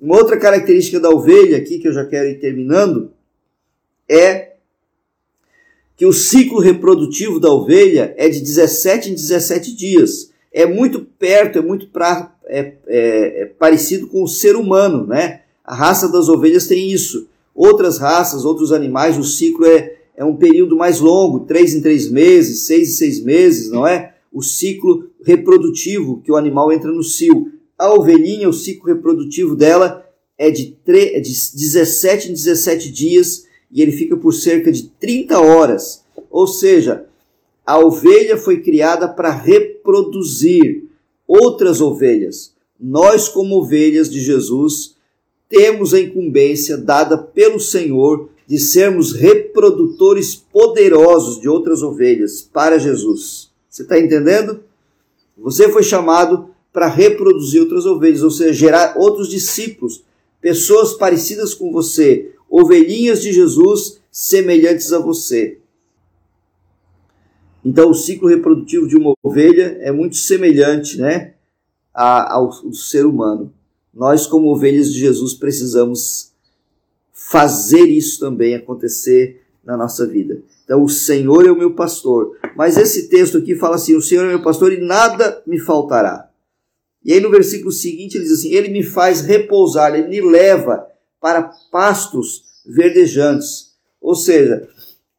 Uma 0.01 0.17
outra 0.17 0.39
característica 0.39 0.99
da 0.99 1.11
ovelha 1.11 1.59
aqui, 1.59 1.79
que 1.79 1.87
eu 1.87 1.93
já 1.93 2.07
quero 2.07 2.29
ir 2.29 2.41
terminando, 2.41 3.13
é 4.09 4.52
que 6.03 6.07
o 6.07 6.13
ciclo 6.13 6.59
reprodutivo 6.59 7.39
da 7.39 7.49
ovelha 7.49 8.13
é 8.19 8.29
de 8.29 8.41
17 8.41 9.11
em 9.11 9.15
17 9.15 9.73
dias. 9.73 10.33
É 10.53 10.67
muito 10.67 11.07
perto, 11.17 11.61
é 11.61 11.63
muito 11.63 11.87
pra, 11.91 12.35
é, 12.47 12.73
é, 12.89 13.43
é 13.43 13.47
parecido 13.47 14.09
com 14.09 14.25
o 14.25 14.27
ser 14.27 14.57
humano, 14.57 15.07
né? 15.07 15.43
A 15.65 15.77
raça 15.77 16.11
das 16.11 16.29
ovelhas 16.29 16.67
tem 16.67 16.91
isso. 16.91 17.29
Outras 17.55 17.99
raças, 17.99 18.45
outros 18.45 18.73
animais, 18.73 19.17
o 19.17 19.23
ciclo 19.23 19.65
é, 19.65 19.95
é 20.17 20.25
um 20.25 20.35
período 20.35 20.77
mais 20.77 20.99
longo, 20.99 21.47
três 21.47 21.73
em 21.73 21.81
três 21.81 22.11
meses, 22.11 22.67
seis 22.67 22.89
em 22.89 22.95
seis 22.95 23.23
meses, 23.23 23.71
não 23.71 23.87
é? 23.87 24.13
O 24.33 24.43
ciclo 24.43 25.09
reprodutivo 25.25 26.21
que 26.21 26.33
o 26.33 26.37
animal 26.37 26.73
entra 26.73 26.91
no 26.91 27.05
cio. 27.05 27.53
A 27.79 27.95
ovelhinha, 27.95 28.49
o 28.49 28.53
ciclo 28.53 28.93
reprodutivo 28.93 29.55
dela 29.55 30.05
é 30.37 30.51
de, 30.51 30.77
é 30.85 31.21
de 31.21 31.31
17 31.31 32.31
em 32.31 32.33
17 32.33 32.91
dias 32.91 33.52
e 33.73 33.81
ele 33.81 33.93
fica 33.93 34.17
por 34.17 34.33
cerca 34.33 34.71
de 34.71 34.89
30 35.01 35.41
horas. 35.41 36.05
Ou 36.31 36.47
seja, 36.47 37.07
a 37.65 37.79
ovelha 37.79 38.37
foi 38.37 38.61
criada 38.61 39.09
para 39.09 39.31
reproduzir 39.31 40.85
outras 41.27 41.81
ovelhas. 41.81 42.53
Nós, 42.79 43.29
como 43.29 43.57
ovelhas 43.57 44.11
de 44.11 44.21
Jesus, 44.21 44.97
temos 45.49 45.95
a 45.95 46.01
incumbência 46.01 46.77
dada 46.77 47.17
pelo 47.17 47.61
Senhor 47.61 48.29
de 48.47 48.59
sermos 48.59 49.13
reprodutores 49.13 50.35
poderosos 50.35 51.41
de 51.41 51.49
outras 51.49 51.83
ovelhas 51.83 52.43
para 52.43 52.79
Jesus. 52.79 53.51
Você 53.69 53.83
está 53.83 53.99
entendendo? 53.99 54.61
Você 55.39 55.71
foi 55.71 55.83
chamado 55.83 56.51
para 56.73 56.87
reproduzir 56.87 57.61
outras 57.61 57.87
ovelhas, 57.87 58.23
ou 58.23 58.31
seja, 58.31 58.53
gerar 58.53 58.95
outros 58.99 59.29
discípulos, 59.29 60.03
pessoas 60.41 60.95
parecidas 60.95 61.55
com 61.55 61.71
você, 61.71 62.33
ovelhinhas 62.53 63.23
de 63.23 63.33
Jesus 63.33 63.99
semelhantes 64.11 64.93
a 64.93 64.99
você. 64.99 65.59
Então, 67.65 67.91
o 67.91 67.95
ciclo 67.95 68.29
reprodutivo 68.29 68.87
de 68.87 68.95
uma 68.95 69.15
ovelha 69.23 69.79
é 69.81 69.91
muito 69.91 70.17
semelhante 70.17 70.99
né, 70.99 71.33
ao, 71.95 72.53
ao 72.53 72.73
ser 72.75 73.07
humano. 73.07 73.51
Nós, 73.95 74.27
como 74.27 74.53
ovelhas 74.53 74.93
de 74.93 74.99
Jesus, 74.99 75.33
precisamos 75.33 76.33
fazer 77.13 77.87
isso 77.87 78.21
também 78.21 78.55
acontecer 78.55 79.41
na 79.65 79.77
nossa 79.77 80.07
vida. 80.07 80.43
Então, 80.65 80.83
o 80.83 80.89
Senhor 80.89 81.47
é 81.47 81.51
o 81.51 81.59
meu 81.59 81.75
pastor. 81.75 82.37
Mas 82.55 82.77
esse 82.77 83.09
texto 83.09 83.39
aqui 83.39 83.55
fala 83.55 83.77
assim: 83.77 83.95
o 83.95 84.03
Senhor 84.03 84.27
é 84.27 84.29
meu 84.29 84.43
pastor 84.43 84.73
e 84.73 84.81
nada 84.81 85.43
me 85.47 85.59
faltará. 85.59 86.29
E 87.05 87.13
aí 87.13 87.21
no 87.21 87.31
versículo 87.31 87.73
seguinte 87.73 88.17
ele 88.17 88.25
diz 88.25 88.33
assim: 88.41 88.53
Ele 88.53 88.69
me 88.69 88.83
faz 88.83 89.23
repousar, 89.23 89.95
ele 89.95 90.09
me 90.09 90.21
leva 90.21 90.92
para 91.23 91.53
pastos 91.71 92.43
verdejantes. 92.67 93.73
Ou 94.01 94.17
seja, 94.17 94.69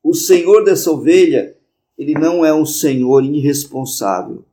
o 0.03 0.13
senhor 0.13 0.65
dessa 0.65 0.91
ovelha, 0.91 1.55
ele 1.97 2.13
não 2.13 2.45
é 2.45 2.53
um 2.53 2.65
senhor 2.65 3.23
irresponsável. 3.23 4.43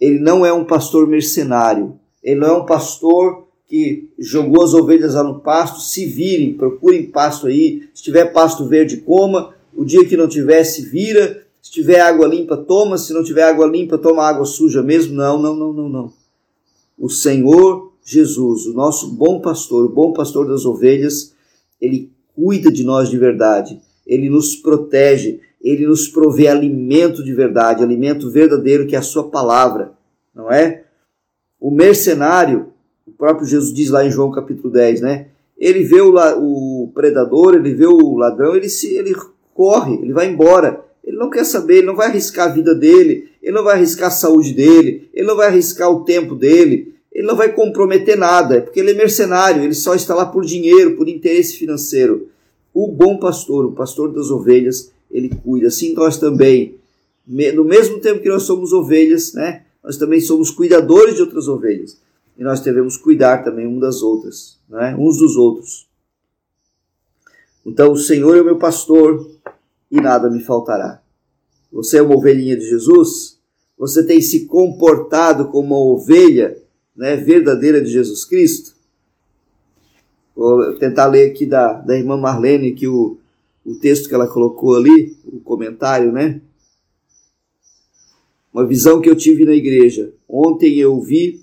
Ele 0.00 0.20
não 0.20 0.46
é 0.46 0.52
um 0.52 0.64
pastor 0.64 1.08
mercenário. 1.08 1.98
Ele 2.22 2.38
não 2.38 2.48
é 2.48 2.52
um 2.52 2.66
pastor 2.66 3.48
que 3.66 4.10
jogou 4.18 4.62
as 4.62 4.74
ovelhas 4.74 5.14
lá 5.14 5.24
no 5.24 5.40
pasto, 5.40 5.80
se 5.80 6.06
virem, 6.06 6.54
procurem 6.54 7.06
pasto 7.06 7.48
aí. 7.48 7.88
Se 7.92 8.02
tiver 8.02 8.26
pasto 8.26 8.66
verde, 8.68 8.98
coma. 8.98 9.54
O 9.74 9.84
dia 9.84 10.06
que 10.06 10.16
não 10.16 10.28
tiver, 10.28 10.62
se 10.62 10.82
vira. 10.82 11.44
Se 11.60 11.72
tiver 11.72 12.00
água 12.00 12.28
limpa, 12.28 12.56
toma. 12.56 12.96
Se 12.96 13.12
não 13.12 13.24
tiver 13.24 13.42
água 13.42 13.66
limpa, 13.66 13.98
toma 13.98 14.22
água 14.22 14.44
suja 14.44 14.82
mesmo. 14.82 15.14
Não, 15.14 15.40
não, 15.40 15.56
não, 15.56 15.72
não, 15.72 15.88
não. 15.88 16.12
O 16.96 17.08
Senhor 17.08 17.91
Jesus, 18.04 18.66
o 18.66 18.72
nosso 18.72 19.12
bom 19.12 19.40
pastor, 19.40 19.86
o 19.86 19.88
bom 19.88 20.12
pastor 20.12 20.46
das 20.46 20.64
ovelhas, 20.64 21.34
ele 21.80 22.10
cuida 22.34 22.70
de 22.70 22.84
nós 22.84 23.08
de 23.08 23.18
verdade, 23.18 23.80
ele 24.06 24.28
nos 24.28 24.56
protege, 24.56 25.40
ele 25.60 25.86
nos 25.86 26.08
provê 26.08 26.48
alimento 26.48 27.22
de 27.22 27.32
verdade, 27.32 27.82
alimento 27.82 28.30
verdadeiro 28.30 28.86
que 28.86 28.96
é 28.96 28.98
a 28.98 29.02
sua 29.02 29.28
palavra, 29.28 29.92
não 30.34 30.50
é? 30.50 30.84
O 31.60 31.70
mercenário, 31.70 32.72
o 33.06 33.12
próprio 33.12 33.46
Jesus 33.46 33.72
diz 33.72 33.90
lá 33.90 34.04
em 34.04 34.10
João 34.10 34.32
capítulo 34.32 34.72
10, 34.72 35.00
né? 35.00 35.28
Ele 35.56 35.84
vê 35.84 36.00
o, 36.00 36.14
o 36.40 36.90
predador, 36.92 37.54
ele 37.54 37.72
vê 37.72 37.86
o 37.86 38.16
ladrão, 38.16 38.56
ele 38.56 38.68
se 38.68 38.92
ele 38.94 39.14
corre, 39.54 39.94
ele 39.94 40.12
vai 40.12 40.28
embora. 40.28 40.84
Ele 41.04 41.16
não 41.16 41.30
quer 41.30 41.44
saber, 41.44 41.78
ele 41.78 41.86
não 41.86 41.96
vai 41.96 42.08
arriscar 42.08 42.48
a 42.48 42.52
vida 42.52 42.74
dele, 42.74 43.28
ele 43.42 43.54
não 43.54 43.62
vai 43.62 43.74
arriscar 43.74 44.08
a 44.08 44.12
saúde 44.12 44.52
dele, 44.52 45.08
ele 45.12 45.26
não 45.26 45.36
vai 45.36 45.48
arriscar 45.48 45.90
o 45.90 46.04
tempo 46.04 46.34
dele, 46.34 46.91
ele 47.12 47.26
não 47.26 47.36
vai 47.36 47.52
comprometer 47.52 48.16
nada, 48.16 48.62
porque 48.62 48.80
ele 48.80 48.92
é 48.92 48.94
mercenário, 48.94 49.62
ele 49.62 49.74
só 49.74 49.94
está 49.94 50.14
lá 50.14 50.24
por 50.24 50.44
dinheiro, 50.44 50.96
por 50.96 51.08
interesse 51.08 51.56
financeiro. 51.56 52.28
O 52.72 52.88
bom 52.88 53.18
pastor, 53.18 53.66
o 53.66 53.72
pastor 53.72 54.12
das 54.12 54.30
ovelhas, 54.30 54.90
ele 55.10 55.28
cuida. 55.28 55.68
Assim 55.68 55.92
nós 55.92 56.18
também, 56.18 56.76
no 57.26 57.64
mesmo 57.64 58.00
tempo 58.00 58.22
que 58.22 58.28
nós 58.30 58.44
somos 58.44 58.72
ovelhas, 58.72 59.34
né, 59.34 59.64
nós 59.84 59.98
também 59.98 60.20
somos 60.20 60.50
cuidadores 60.50 61.16
de 61.16 61.20
outras 61.20 61.48
ovelhas. 61.48 62.00
E 62.38 62.42
nós 62.42 62.60
devemos 62.60 62.96
cuidar 62.96 63.44
também 63.44 63.66
um 63.66 63.78
das 63.78 64.02
outras, 64.02 64.58
né, 64.68 64.96
uns 64.98 65.18
dos 65.18 65.36
outros. 65.36 65.86
Então, 67.64 67.92
o 67.92 67.98
Senhor 67.98 68.36
é 68.36 68.40
o 68.40 68.44
meu 68.44 68.56
pastor 68.56 69.30
e 69.90 70.00
nada 70.00 70.30
me 70.30 70.40
faltará. 70.40 71.02
Você 71.70 71.98
é 71.98 72.02
uma 72.02 72.16
ovelhinha 72.16 72.56
de 72.56 72.66
Jesus? 72.66 73.38
Você 73.78 74.04
tem 74.04 74.20
se 74.20 74.46
comportado 74.46 75.48
como 75.48 75.74
uma 75.74 75.78
ovelha 75.78 76.61
né, 76.96 77.16
verdadeira 77.16 77.80
de 77.80 77.90
Jesus 77.90 78.24
Cristo. 78.24 78.74
Vou 80.34 80.74
tentar 80.74 81.06
ler 81.06 81.30
aqui 81.30 81.46
da, 81.46 81.74
da 81.74 81.96
irmã 81.96 82.16
Marlene 82.16 82.72
que 82.72 82.86
o, 82.86 83.18
o 83.64 83.74
texto 83.74 84.08
que 84.08 84.14
ela 84.14 84.26
colocou 84.26 84.76
ali, 84.76 85.16
o 85.24 85.40
comentário, 85.40 86.10
né? 86.10 86.40
Uma 88.52 88.66
visão 88.66 89.00
que 89.00 89.08
eu 89.08 89.16
tive 89.16 89.44
na 89.44 89.54
igreja. 89.54 90.12
Ontem 90.28 90.78
eu 90.78 91.00
vi 91.00 91.42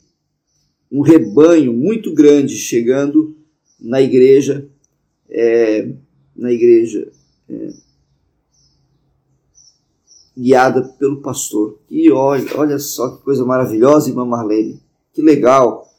um 0.92 1.02
rebanho 1.02 1.74
muito 1.74 2.14
grande 2.14 2.56
chegando 2.56 3.36
na 3.80 4.02
igreja, 4.02 4.68
é, 5.30 5.92
na 6.36 6.52
igreja, 6.52 7.12
é, 7.50 7.70
guiada 10.38 10.84
pelo 11.00 11.22
pastor. 11.22 11.80
E 11.90 12.12
olha, 12.12 12.46
olha 12.56 12.80
só 12.80 13.16
que 13.16 13.24
coisa 13.24 13.46
maravilhosa, 13.46 14.10
irmã 14.10 14.26
Marlene. 14.26 14.80
Que 15.20 15.22
legal. 15.22 15.92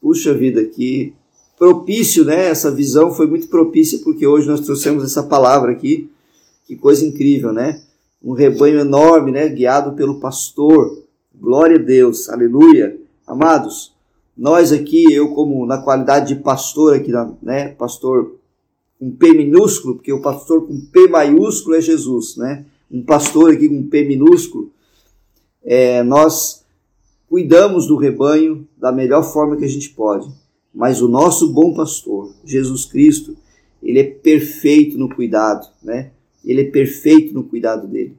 Puxa 0.00 0.32
vida, 0.32 0.64
que 0.64 1.12
propício, 1.58 2.24
né? 2.24 2.46
Essa 2.46 2.70
visão 2.70 3.12
foi 3.12 3.26
muito 3.26 3.48
propícia 3.48 3.98
porque 4.04 4.24
hoje 4.24 4.46
nós 4.46 4.60
trouxemos 4.60 5.02
essa 5.02 5.22
palavra 5.22 5.72
aqui. 5.72 6.08
Que 6.64 6.76
coisa 6.76 7.04
incrível, 7.04 7.52
né? 7.52 7.82
Um 8.22 8.32
rebanho 8.32 8.78
enorme, 8.78 9.32
né? 9.32 9.48
Guiado 9.48 9.96
pelo 9.96 10.20
pastor. 10.20 11.02
Glória 11.34 11.76
a 11.76 11.82
Deus, 11.82 12.28
aleluia. 12.28 12.96
Amados, 13.26 13.92
nós 14.36 14.72
aqui, 14.72 15.12
eu 15.12 15.34
como 15.34 15.66
na 15.66 15.78
qualidade 15.78 16.34
de 16.34 16.40
pastor 16.40 16.94
aqui, 16.94 17.10
né? 17.42 17.68
Pastor 17.70 18.36
com 18.98 19.10
P 19.10 19.32
minúsculo, 19.32 19.96
porque 19.96 20.12
o 20.12 20.22
pastor 20.22 20.68
com 20.68 20.80
P 20.92 21.08
maiúsculo 21.08 21.74
é 21.74 21.80
Jesus, 21.80 22.36
né? 22.36 22.64
Um 22.88 23.02
pastor 23.02 23.52
aqui 23.52 23.68
com 23.68 23.88
P 23.88 24.04
minúsculo, 24.04 24.70
é, 25.64 26.02
nós 26.02 26.61
cuidamos 27.32 27.86
do 27.86 27.96
rebanho 27.96 28.68
da 28.76 28.92
melhor 28.92 29.22
forma 29.22 29.56
que 29.56 29.64
a 29.64 29.68
gente 29.68 29.88
pode. 29.88 30.30
Mas 30.74 31.00
o 31.00 31.08
nosso 31.08 31.50
bom 31.50 31.72
pastor, 31.72 32.30
Jesus 32.44 32.84
Cristo, 32.84 33.34
ele 33.82 33.98
é 34.00 34.04
perfeito 34.04 34.98
no 34.98 35.08
cuidado, 35.08 35.66
né? 35.82 36.10
Ele 36.44 36.60
é 36.60 36.70
perfeito 36.70 37.32
no 37.32 37.42
cuidado 37.42 37.88
dele. 37.88 38.18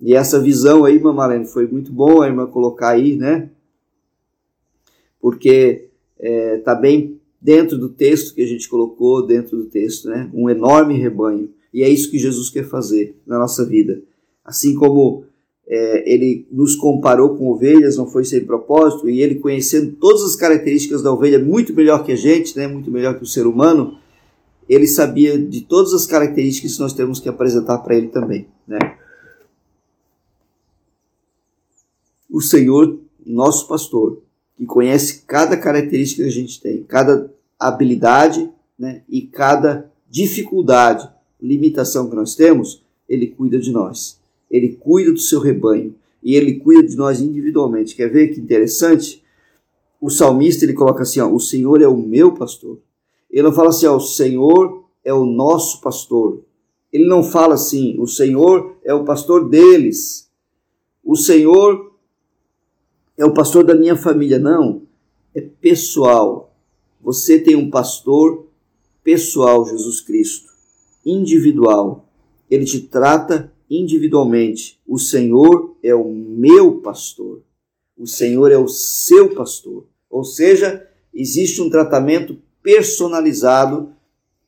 E 0.00 0.12
essa 0.12 0.40
visão 0.40 0.84
aí, 0.84 0.98
Mamalene, 0.98 1.46
foi 1.46 1.68
muito 1.68 1.92
bom 1.92 2.20
a 2.20 2.26
irmã 2.26 2.44
colocar 2.48 2.88
aí, 2.88 3.14
né? 3.14 3.48
Porque 5.20 5.90
é, 6.18 6.56
tá 6.58 6.74
bem 6.74 7.20
dentro 7.40 7.78
do 7.78 7.90
texto 7.90 8.34
que 8.34 8.42
a 8.42 8.46
gente 8.46 8.68
colocou, 8.68 9.24
dentro 9.24 9.56
do 9.56 9.66
texto, 9.66 10.08
né? 10.08 10.28
Um 10.34 10.50
enorme 10.50 10.98
rebanho. 10.98 11.48
E 11.72 11.84
é 11.84 11.88
isso 11.88 12.10
que 12.10 12.18
Jesus 12.18 12.50
quer 12.50 12.64
fazer 12.64 13.14
na 13.24 13.38
nossa 13.38 13.64
vida. 13.64 14.02
Assim 14.44 14.74
como 14.74 15.26
é, 15.74 16.12
ele 16.12 16.46
nos 16.50 16.76
comparou 16.76 17.34
com 17.34 17.48
ovelhas, 17.48 17.96
não 17.96 18.06
foi 18.06 18.26
sem 18.26 18.44
propósito, 18.44 19.08
e 19.08 19.22
ele 19.22 19.36
conhecendo 19.36 19.92
todas 19.92 20.22
as 20.22 20.36
características 20.36 21.02
da 21.02 21.10
ovelha 21.10 21.38
muito 21.38 21.72
melhor 21.72 22.04
que 22.04 22.12
a 22.12 22.16
gente, 22.16 22.54
né? 22.58 22.66
Muito 22.66 22.90
melhor 22.90 23.16
que 23.16 23.22
o 23.22 23.26
ser 23.26 23.46
humano, 23.46 23.96
ele 24.68 24.86
sabia 24.86 25.38
de 25.38 25.62
todas 25.62 25.94
as 25.94 26.06
características 26.06 26.74
que 26.74 26.80
nós 26.80 26.92
temos 26.92 27.18
que 27.18 27.28
apresentar 27.28 27.78
para 27.78 27.96
ele 27.96 28.08
também, 28.08 28.46
né? 28.68 28.98
O 32.28 32.42
Senhor, 32.42 32.98
nosso 33.24 33.66
pastor, 33.66 34.20
que 34.58 34.66
conhece 34.66 35.22
cada 35.26 35.56
característica 35.56 36.22
que 36.22 36.28
a 36.28 36.32
gente 36.32 36.60
tem, 36.60 36.82
cada 36.82 37.32
habilidade 37.58 38.50
né, 38.78 39.02
e 39.08 39.22
cada 39.22 39.90
dificuldade, 40.10 41.08
limitação 41.40 42.10
que 42.10 42.16
nós 42.16 42.34
temos, 42.34 42.82
ele 43.08 43.28
cuida 43.28 43.58
de 43.58 43.70
nós. 43.70 44.20
Ele 44.52 44.76
cuida 44.78 45.10
do 45.10 45.18
seu 45.18 45.40
rebanho 45.40 45.94
e 46.22 46.36
ele 46.36 46.60
cuida 46.60 46.86
de 46.86 46.94
nós 46.94 47.20
individualmente. 47.20 47.96
Quer 47.96 48.08
ver 48.08 48.28
que 48.28 48.40
interessante? 48.40 49.24
O 49.98 50.10
salmista 50.10 50.64
ele 50.64 50.74
coloca 50.74 51.02
assim: 51.02 51.20
ó, 51.20 51.32
o 51.32 51.40
Senhor 51.40 51.80
é 51.80 51.88
o 51.88 51.96
meu 51.96 52.34
pastor. 52.34 52.78
Ele 53.30 53.42
não 53.42 53.52
fala 53.52 53.70
assim: 53.70 53.86
ó, 53.86 53.96
o 53.96 54.00
Senhor 54.00 54.84
é 55.02 55.12
o 55.12 55.24
nosso 55.24 55.80
pastor. 55.80 56.42
Ele 56.92 57.06
não 57.06 57.22
fala 57.22 57.54
assim: 57.54 57.96
o 57.98 58.06
Senhor 58.06 58.76
é 58.84 58.92
o 58.92 59.04
pastor 59.04 59.48
deles. 59.48 60.30
O 61.02 61.16
Senhor 61.16 61.92
é 63.16 63.24
o 63.24 63.32
pastor 63.32 63.64
da 63.64 63.74
minha 63.74 63.96
família. 63.96 64.38
Não, 64.38 64.82
é 65.34 65.40
pessoal. 65.40 66.54
Você 67.00 67.38
tem 67.38 67.56
um 67.56 67.70
pastor 67.70 68.46
pessoal, 69.02 69.66
Jesus 69.66 70.00
Cristo, 70.00 70.52
individual. 71.04 72.08
Ele 72.48 72.64
te 72.64 72.80
trata 72.80 73.51
individualmente. 73.78 74.78
O 74.86 74.98
Senhor 74.98 75.76
é 75.82 75.94
o 75.94 76.04
meu 76.04 76.80
pastor. 76.80 77.42
O 77.96 78.06
Senhor 78.06 78.52
é 78.52 78.58
o 78.58 78.68
seu 78.68 79.34
pastor. 79.34 79.86
Ou 80.10 80.24
seja, 80.24 80.86
existe 81.14 81.62
um 81.62 81.70
tratamento 81.70 82.36
personalizado 82.62 83.92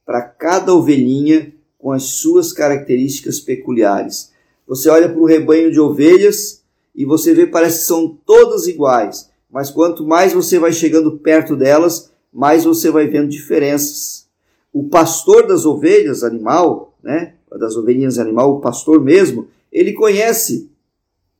para 0.04 0.20
cada 0.20 0.74
ovelhinha 0.74 1.52
com 1.78 1.90
as 1.90 2.04
suas 2.04 2.52
características 2.52 3.40
peculiares. 3.40 4.32
Você 4.66 4.88
olha 4.88 5.08
para 5.08 5.20
o 5.20 5.26
rebanho 5.26 5.70
de 5.70 5.80
ovelhas 5.80 6.62
e 6.94 7.04
você 7.04 7.34
vê 7.34 7.46
parece 7.46 7.80
que 7.80 7.86
são 7.86 8.18
todas 8.24 8.66
iguais, 8.66 9.30
mas 9.50 9.70
quanto 9.70 10.06
mais 10.06 10.32
você 10.32 10.58
vai 10.58 10.72
chegando 10.72 11.18
perto 11.18 11.56
delas, 11.56 12.12
mais 12.32 12.64
você 12.64 12.90
vai 12.90 13.06
vendo 13.06 13.28
diferenças. 13.28 14.26
O 14.72 14.88
pastor 14.88 15.46
das 15.46 15.64
ovelhas 15.66 16.24
animal, 16.24 16.96
né, 17.02 17.34
das 17.58 17.76
ovelhinhas 17.76 18.18
animal, 18.18 18.56
o 18.56 18.60
pastor 18.60 19.00
mesmo, 19.00 19.48
ele 19.72 19.92
conhece. 19.92 20.68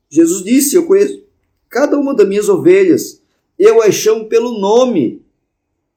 Jesus 0.09 0.43
disse: 0.43 0.75
Eu 0.75 0.85
conheço 0.85 1.21
cada 1.69 1.97
uma 1.97 2.13
das 2.13 2.27
minhas 2.27 2.49
ovelhas, 2.49 3.21
eu 3.57 3.81
as 3.81 3.93
chamo 3.93 4.25
pelo 4.25 4.57
nome. 4.59 5.21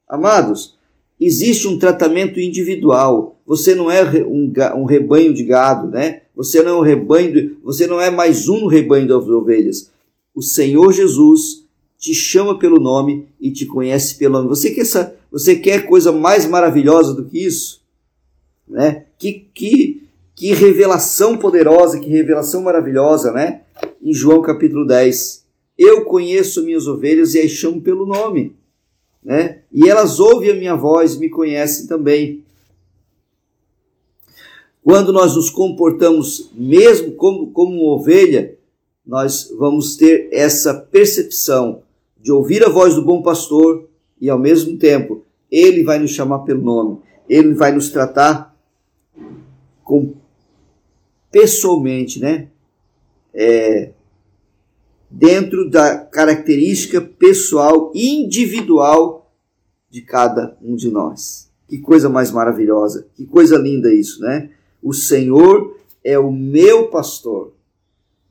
Amados, 0.09 0.76
existe 1.20 1.68
um 1.68 1.78
tratamento 1.78 2.40
individual. 2.40 3.37
Você 3.46 3.74
não 3.74 3.90
é 3.90 4.02
um, 4.24 4.52
um 4.76 4.85
rebanho 4.85 5.33
de 5.33 5.44
gado, 5.44 5.88
né? 5.88 6.22
Você 6.35 6.62
não 6.62 6.70
é 6.70 6.76
um 6.76 6.83
rebanho, 6.83 7.57
você 7.62 7.87
não 7.87 8.00
é 8.00 8.11
mais 8.11 8.48
um 8.48 8.66
rebanho 8.66 9.09
das 9.09 9.28
ovelhas. 9.28 9.90
O 10.35 10.42
Senhor 10.42 10.92
Jesus 10.92 11.64
te 11.98 12.14
chama 12.14 12.59
pelo 12.59 12.78
nome 12.78 13.26
e 13.40 13.50
te 13.50 13.66
conhece 13.66 14.16
pelo 14.16 14.35
nome. 14.35 14.48
Você 14.48 14.70
quer, 14.70 14.83
essa, 14.83 15.16
você 15.31 15.57
quer 15.57 15.87
coisa 15.87 16.12
mais 16.12 16.46
maravilhosa 16.46 17.12
do 17.12 17.24
que 17.24 17.44
isso? 17.44 17.83
Né? 18.68 19.07
Que, 19.18 19.46
que, 19.52 20.04
que 20.38 20.55
revelação 20.55 21.37
poderosa, 21.37 21.98
que 21.98 22.09
revelação 22.09 22.62
maravilhosa, 22.62 23.33
né? 23.33 23.62
Em 24.01 24.14
João 24.14 24.40
capítulo 24.40 24.87
10. 24.87 25.44
Eu 25.77 26.05
conheço 26.05 26.64
minhas 26.64 26.87
ovelhas 26.87 27.35
e 27.35 27.40
as 27.40 27.51
chamo 27.51 27.81
pelo 27.81 28.07
nome. 28.07 28.55
Né? 29.22 29.62
E 29.72 29.88
elas 29.88 30.20
ouvem 30.20 30.51
a 30.51 30.55
minha 30.55 30.77
voz 30.77 31.14
e 31.14 31.18
me 31.18 31.29
conhecem 31.29 31.88
também. 31.88 32.44
Quando 34.81 35.12
nós 35.12 35.35
nos 35.35 35.51
comportamos 35.51 36.53
mesmo 36.55 37.12
como, 37.12 37.51
como 37.51 37.88
ovelha, 37.88 38.57
nós 39.05 39.53
vamos 39.59 39.96
ter 39.96 40.29
essa 40.31 40.72
percepção 40.72 41.83
de 42.16 42.31
ouvir 42.31 42.64
a 42.64 42.68
voz 42.68 42.94
do 42.94 43.05
bom 43.05 43.22
pastor 43.22 43.88
e 44.20 44.31
ao 44.31 44.38
mesmo 44.38 44.79
tempo 44.79 45.24
ele 45.51 45.83
vai 45.83 45.98
nos 45.98 46.12
chamar 46.12 46.40
pelo 46.40 46.62
nome, 46.62 46.98
ele 47.29 47.55
vai 47.55 47.72
nos 47.72 47.90
tratar 47.90 48.57
com 49.83 50.14
pessoalmente, 51.30 52.20
né? 52.20 52.48
É, 53.34 53.92
dentro 55.10 55.68
da 55.70 55.98
característica 55.98 57.00
pessoal, 57.00 57.92
individual 57.94 59.30
de 59.90 60.02
cada 60.02 60.56
um 60.62 60.76
de 60.76 60.90
nós. 60.90 61.50
Que 61.66 61.78
coisa 61.78 62.08
mais 62.08 62.30
maravilhosa, 62.30 63.06
que 63.14 63.26
coisa 63.26 63.56
linda 63.56 63.92
isso, 63.92 64.20
né? 64.20 64.50
O 64.82 64.92
Senhor 64.92 65.76
é 66.04 66.18
o 66.18 66.30
meu 66.30 66.88
pastor. 66.88 67.52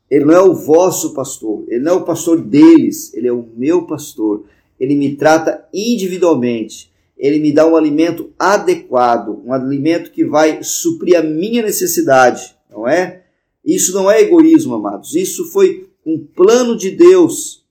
Ele 0.10 0.26
não 0.26 0.34
é 0.34 0.42
o 0.42 0.54
vosso 0.54 1.14
pastor, 1.14 1.66
ele 1.68 1.84
não 1.84 1.94
é 1.94 1.96
o 1.96 2.06
pastor 2.06 2.42
deles, 2.42 3.14
ele 3.14 3.28
é 3.28 3.32
o 3.32 3.46
meu 3.56 3.86
pastor. 3.86 4.46
Ele 4.80 4.96
me 4.96 5.16
trata 5.16 5.68
individualmente. 5.74 6.92
Ele 7.18 7.40
me 7.40 7.52
dá 7.52 7.66
um 7.66 7.76
alimento 7.76 8.32
adequado, 8.38 9.42
um 9.44 9.52
alimento 9.52 10.12
que 10.12 10.24
vai 10.24 10.62
suprir 10.62 11.18
a 11.18 11.24
minha 11.24 11.64
necessidade, 11.64 12.56
não 12.78 12.88
é? 12.88 13.24
Isso 13.66 13.94
não 13.94 14.10
é 14.10 14.22
egoísmo, 14.22 14.76
amados. 14.76 15.16
Isso 15.16 15.46
foi 15.52 15.90
um 16.06 16.20
plano 16.20 16.78
de 16.78 16.92
Deus 16.92 17.66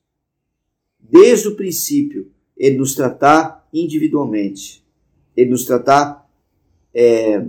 desde 0.98 1.48
o 1.48 1.54
princípio. 1.54 2.28
Ele 2.56 2.76
nos 2.78 2.94
tratar 2.94 3.66
individualmente. 3.72 4.84
Ele 5.36 5.50
nos 5.50 5.64
tratar 5.64 6.28
é, 6.92 7.44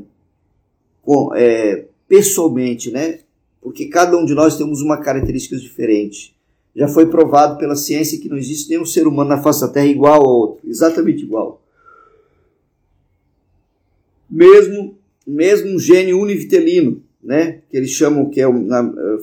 com, 1.02 1.34
é, 1.34 1.88
pessoalmente, 2.08 2.92
né? 2.92 3.20
Porque 3.60 3.88
cada 3.88 4.16
um 4.18 4.24
de 4.24 4.34
nós 4.34 4.58
temos 4.58 4.82
uma 4.82 5.02
característica 5.02 5.58
diferente. 5.58 6.36
Já 6.76 6.88
foi 6.88 7.08
provado 7.08 7.58
pela 7.58 7.76
ciência 7.76 8.20
que 8.20 8.30
não 8.30 8.38
existe 8.38 8.70
nenhum 8.70 8.86
ser 8.86 9.08
humano 9.08 9.32
na 9.32 9.42
face 9.42 9.62
da 9.62 9.68
Terra 9.68 9.88
igual 9.88 10.22
ao 10.22 10.36
outro, 10.36 10.70
exatamente 10.70 11.24
igual. 11.24 11.62
Mesmo, 14.30 14.98
mesmo 15.26 15.72
um 15.72 15.80
gene 15.80 16.14
univitelino, 16.14 17.02
né? 17.28 17.62
Que 17.70 17.76
eles 17.76 17.92
chamam 17.92 18.30
que 18.30 18.40
é 18.40 18.46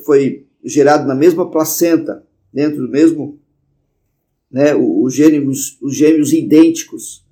foi 0.04 0.44
gerado 0.62 1.08
na 1.08 1.14
mesma 1.14 1.50
placenta, 1.50 2.22
dentro 2.52 2.82
do 2.82 2.88
mesmo, 2.88 3.40
né? 4.50 4.74
Os 4.74 5.14
gêmeos, 5.14 5.78
os 5.80 5.96
gêmeos 5.96 6.32
idênticos. 6.32 7.24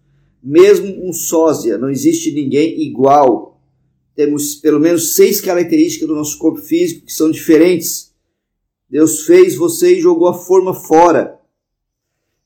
Mesmo 0.43 1.07
um 1.07 1.13
sósia, 1.13 1.77
não 1.79 1.91
existe 1.91 2.33
ninguém 2.33 2.83
igual 2.83 3.61
temos 4.15 4.57
pelo 4.57 4.81
menos 4.81 5.15
seis 5.15 5.41
características 5.41 6.09
do 6.09 6.15
nosso 6.15 6.39
corpo 6.39 6.61
físico 6.61 7.07
que 7.07 7.13
são 7.13 7.31
diferentes. 7.31 8.13
Deus 8.91 9.25
fez 9.25 9.55
você 9.55 9.97
e 9.97 10.01
jogou 10.01 10.29
a 10.29 10.35
forma 10.35 10.75
fora. 10.75 11.39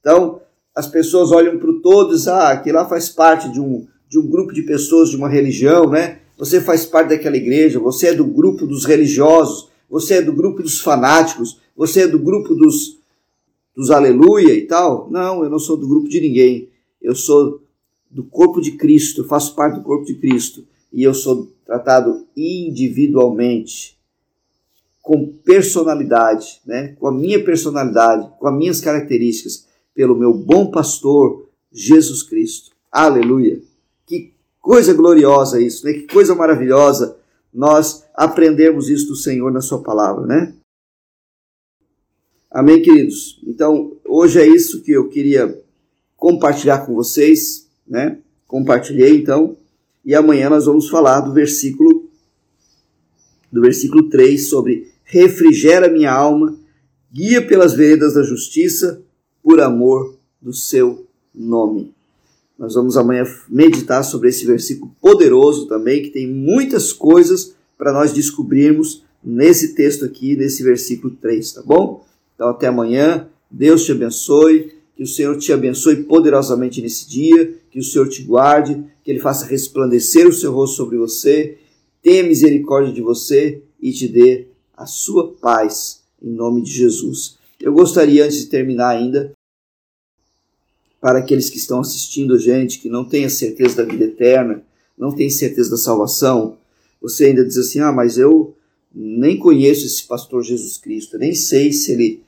Então, 0.01 0.41
as 0.75 0.87
pessoas 0.87 1.33
olham 1.33 1.59
para 1.59 1.71
o 1.71 1.81
todo 1.81 2.15
dizem, 2.15 2.33
ah, 2.33 2.51
aquele 2.51 2.77
lá 2.77 2.89
faz 2.89 3.09
parte 3.09 3.51
de 3.51 3.61
um, 3.61 3.87
de 4.09 4.19
um 4.19 4.29
grupo 4.29 4.53
de 4.53 4.63
pessoas 4.63 5.11
de 5.11 5.17
uma 5.17 5.29
religião, 5.29 5.91
né? 5.91 6.21
Você 6.37 6.61
faz 6.61 6.85
parte 6.85 7.09
daquela 7.09 7.37
igreja, 7.37 7.79
você 7.79 8.09
é 8.09 8.15
do 8.15 8.25
grupo 8.25 8.67
dos 8.67 8.85
religiosos, 8.85 9.69
você 9.89 10.15
é 10.15 10.23
do 10.23 10.33
grupo 10.33 10.63
dos 10.63 10.81
fanáticos, 10.81 11.61
você 11.77 12.03
é 12.03 12.07
do 12.07 12.19
grupo 12.19 12.55
dos 12.55 12.97
dos 13.77 13.91
aleluia 13.91 14.55
e 14.55 14.63
tal. 14.67 15.09
Não, 15.11 15.45
eu 15.45 15.51
não 15.51 15.59
sou 15.59 15.77
do 15.77 15.87
grupo 15.87 16.09
de 16.09 16.21
ninguém. 16.21 16.69
Eu 17.01 17.15
sou 17.15 17.61
do 18.11 18.25
corpo 18.25 18.61
de 18.61 18.73
Cristo, 18.73 19.21
eu 19.21 19.27
faço 19.27 19.55
parte 19.55 19.75
do 19.75 19.83
corpo 19.83 20.07
de 20.07 20.15
Cristo 20.15 20.65
e 20.93 21.03
eu 21.03 21.13
sou 21.13 21.53
tratado 21.67 22.27
individualmente, 22.35 23.99
com 25.03 25.27
personalidade, 25.45 26.61
né? 26.65 26.97
com 26.99 27.07
a 27.09 27.13
minha 27.13 27.45
personalidade, 27.45 28.31
com 28.39 28.49
as 28.49 28.57
minhas 28.57 28.81
características, 28.81 29.67
pelo 29.95 30.17
meu 30.17 30.33
bom 30.33 30.71
pastor 30.71 31.47
Jesus 31.73 32.23
Cristo. 32.23 32.71
Aleluia! 32.91 33.61
Que 34.07 34.33
coisa 34.67 34.93
gloriosa 34.93 35.63
isso, 35.63 35.87
né? 35.87 35.93
Que 35.93 36.13
coisa 36.13 36.35
maravilhosa 36.35 37.17
nós 37.55 38.05
aprendemos 38.13 38.89
isso 38.89 39.07
do 39.07 39.15
Senhor 39.15 39.53
na 39.53 39.61
Sua 39.61 39.81
palavra, 39.81 40.27
né? 40.27 40.53
Amém, 42.51 42.83
queridos? 42.83 43.41
Então, 43.47 43.97
hoje 44.05 44.41
é 44.41 44.47
isso 44.47 44.83
que 44.83 44.91
eu 44.91 45.09
queria 45.09 45.63
compartilhar 46.17 46.85
com 46.85 46.95
vocês, 46.95 47.69
né? 47.87 48.19
Compartilhei, 48.49 49.17
então, 49.17 49.57
e 50.05 50.17
amanhã 50.17 50.51
nós 50.51 50.67
vamos 50.67 50.89
falar 50.89 51.21
do 51.21 51.33
versículo 51.33 52.11
do 53.53 53.61
versículo 53.61 54.09
3 54.09 54.49
sobre 54.49 54.91
refrigera 55.05 55.89
minha 55.89 56.13
alma, 56.13 56.59
guia 57.13 57.47
pelas 57.47 57.73
veredas 57.73 58.15
da 58.15 58.25
justiça, 58.25 59.01
por 59.45 59.61
amor 59.61 60.19
do 60.43 60.53
seu 60.53 61.07
nome. 61.33 61.96
Nós 62.59 62.75
vamos 62.75 62.97
amanhã 62.97 63.25
meditar 63.49 64.03
sobre 64.03 64.29
esse 64.29 64.47
versículo 64.47 64.95
poderoso 65.01 65.67
também, 65.67 66.03
que 66.03 66.11
tem 66.11 66.27
muitas 66.27 66.93
coisas 66.93 67.55
para 67.77 67.93
nós 67.93 68.13
descobrirmos 68.13 69.05
nesse 69.23 69.75
texto 69.75 70.05
aqui, 70.05 70.37
nesse 70.37 70.63
versículo 70.63 71.15
3, 71.21 71.53
tá 71.53 71.63
bom? 71.63 72.05
Então 72.35 72.49
até 72.49 72.67
amanhã, 72.69 73.29
Deus 73.51 73.85
te 73.85 73.93
abençoe, 73.93 74.73
que 74.97 75.03
o 75.03 75.07
Senhor 75.07 75.37
te 75.37 75.53
abençoe 75.53 76.05
poderosamente 76.05 76.81
nesse 76.81 77.09
dia, 77.09 77.55
que 77.71 77.79
o 77.79 77.83
Senhor 77.83 78.09
te 78.09 78.23
guarde, 78.23 78.83
que 79.05 79.11
Ele 79.11 79.21
faça 79.21 79.45
resplandecer 79.45 80.27
o 80.27 80.33
seu 80.33 80.53
rosto 80.53 80.77
sobre 80.77 80.97
você, 80.97 81.59
tenha 82.03 82.23
misericórdia 82.23 82.93
de 82.93 83.03
você 83.03 83.63
e 83.81 83.93
te 83.93 84.09
dê 84.09 84.47
a 84.75 84.87
sua 84.87 85.33
paz, 85.35 86.03
em 86.23 86.31
nome 86.31 86.63
de 86.63 86.71
Jesus. 86.71 87.37
Eu 87.61 87.73
gostaria, 87.73 88.25
antes 88.25 88.39
de 88.39 88.47
terminar 88.47 88.91
ainda, 88.91 89.33
para 91.07 91.21
aqueles 91.21 91.49
que 91.49 91.57
estão 91.57 91.79
assistindo 91.79 92.35
a 92.35 92.37
gente, 92.37 92.81
que 92.81 92.89
não 92.89 93.05
têm 93.05 93.25
a 93.25 93.31
certeza 93.31 93.77
da 93.77 93.85
vida 93.85 94.07
eterna, 94.07 94.61
não 94.99 95.13
têm 95.13 95.31
certeza 95.31 95.71
da 95.71 95.77
salvação, 95.77 96.59
você 97.01 97.27
ainda 97.27 97.45
diz 97.45 97.57
assim: 97.57 97.79
ah, 97.79 97.93
mas 97.93 98.19
eu 98.19 98.57
nem 98.93 99.39
conheço 99.39 99.87
esse 99.87 100.03
pastor 100.03 100.43
Jesus 100.43 100.77
Cristo, 100.77 101.17
nem 101.17 101.33
sei 101.33 101.73
se 101.73 101.93
ele 101.93 102.25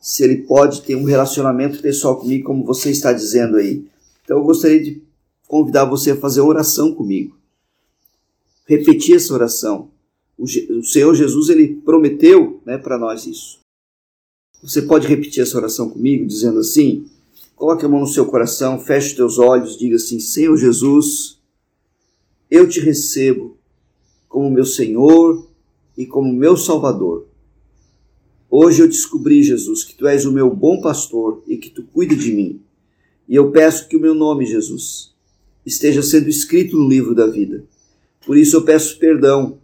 se 0.00 0.24
ele 0.24 0.38
pode 0.38 0.82
ter 0.82 0.96
um 0.96 1.04
relacionamento 1.04 1.80
pessoal 1.80 2.18
comigo, 2.18 2.46
como 2.46 2.64
você 2.64 2.90
está 2.90 3.12
dizendo 3.12 3.58
aí. 3.58 3.86
Então 4.24 4.38
eu 4.38 4.42
gostaria 4.42 4.82
de 4.82 5.00
convidar 5.46 5.84
você 5.84 6.10
a 6.10 6.16
fazer 6.16 6.40
oração 6.40 6.92
comigo. 6.92 7.36
Repetir 8.66 9.14
essa 9.14 9.32
oração. 9.32 9.88
O, 10.36 10.48
Senhor 10.82 11.14
Jesus 11.14 11.48
ele 11.48 11.76
prometeu 11.76 12.60
né, 12.66 12.76
para 12.76 12.98
nós 12.98 13.24
isso. 13.24 13.60
Você 14.60 14.82
pode 14.82 15.06
repetir 15.06 15.44
essa 15.44 15.56
oração 15.56 15.88
comigo, 15.88 16.26
dizendo 16.26 16.58
assim: 16.58 17.06
coloque 17.56 17.86
a 17.86 17.88
mão 17.88 18.00
no 18.00 18.06
seu 18.06 18.26
coração, 18.26 18.78
feche 18.78 19.08
os 19.08 19.14
teus 19.14 19.38
olhos, 19.38 19.76
diga 19.76 19.96
assim: 19.96 20.20
Senhor 20.20 20.56
Jesus, 20.56 21.40
eu 22.48 22.68
te 22.68 22.78
recebo 22.78 23.56
como 24.28 24.50
meu 24.50 24.66
Senhor 24.66 25.48
e 25.96 26.06
como 26.06 26.32
meu 26.32 26.56
Salvador. 26.56 27.26
Hoje 28.48 28.82
eu 28.82 28.86
descobri, 28.86 29.42
Jesus, 29.42 29.82
que 29.82 29.94
tu 29.94 30.06
és 30.06 30.24
o 30.24 30.30
meu 30.30 30.54
bom 30.54 30.80
pastor 30.80 31.42
e 31.46 31.56
que 31.56 31.70
tu 31.70 31.82
cuida 31.82 32.14
de 32.14 32.32
mim. 32.32 32.60
E 33.28 33.34
eu 33.34 33.50
peço 33.50 33.88
que 33.88 33.96
o 33.96 34.00
meu 34.00 34.14
nome, 34.14 34.46
Jesus, 34.46 35.14
esteja 35.64 36.00
sendo 36.02 36.28
escrito 36.28 36.76
no 36.76 36.88
livro 36.88 37.12
da 37.12 37.26
vida. 37.26 37.64
Por 38.24 38.36
isso 38.36 38.56
eu 38.56 38.62
peço 38.62 38.98
perdão 38.98 39.58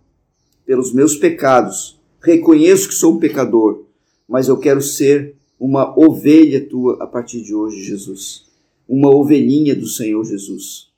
pelos 0.66 0.92
meus 0.92 1.14
pecados. 1.14 2.00
Reconheço 2.20 2.88
que 2.88 2.94
sou 2.94 3.14
um 3.14 3.18
pecador, 3.20 3.84
mas 4.28 4.48
eu 4.48 4.58
quero 4.58 4.82
ser 4.82 5.36
uma 5.64 5.96
ovelha 5.96 6.60
tua 6.68 7.00
a 7.00 7.06
partir 7.06 7.40
de 7.40 7.54
hoje, 7.54 7.84
Jesus. 7.84 8.46
Uma 8.88 9.14
ovelhinha 9.14 9.76
do 9.76 9.86
Senhor 9.86 10.24
Jesus. 10.24 10.88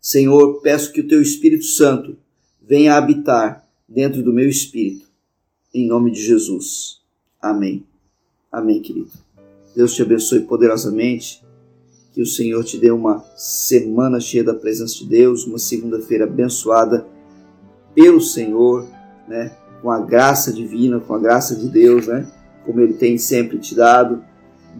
Senhor, 0.00 0.60
peço 0.60 0.92
que 0.92 1.02
o 1.02 1.06
teu 1.06 1.22
Espírito 1.22 1.66
Santo 1.66 2.16
venha 2.60 2.96
habitar 2.96 3.64
dentro 3.88 4.24
do 4.24 4.32
meu 4.32 4.48
espírito 4.48 5.06
em 5.72 5.86
nome 5.86 6.10
de 6.10 6.20
Jesus. 6.20 7.00
Amém. 7.40 7.86
Amém, 8.50 8.82
querido. 8.82 9.12
Deus 9.74 9.94
te 9.94 10.02
abençoe 10.02 10.40
poderosamente. 10.40 11.44
Que 12.12 12.20
o 12.20 12.26
Senhor 12.26 12.64
te 12.64 12.76
dê 12.76 12.90
uma 12.90 13.20
semana 13.36 14.18
cheia 14.18 14.42
da 14.42 14.54
presença 14.54 14.96
de 14.96 15.06
Deus, 15.06 15.46
uma 15.46 15.58
segunda-feira 15.58 16.24
abençoada 16.24 17.06
pelo 17.94 18.20
Senhor, 18.20 18.84
né? 19.28 19.56
Com 19.80 19.92
a 19.92 20.00
graça 20.00 20.52
divina, 20.52 20.98
com 20.98 21.14
a 21.14 21.18
graça 21.20 21.54
de 21.54 21.68
Deus, 21.68 22.08
né? 22.08 22.32
Como 22.66 22.80
Ele 22.80 22.94
tem 22.94 23.16
sempre 23.16 23.58
te 23.58 23.74
dado, 23.74 24.22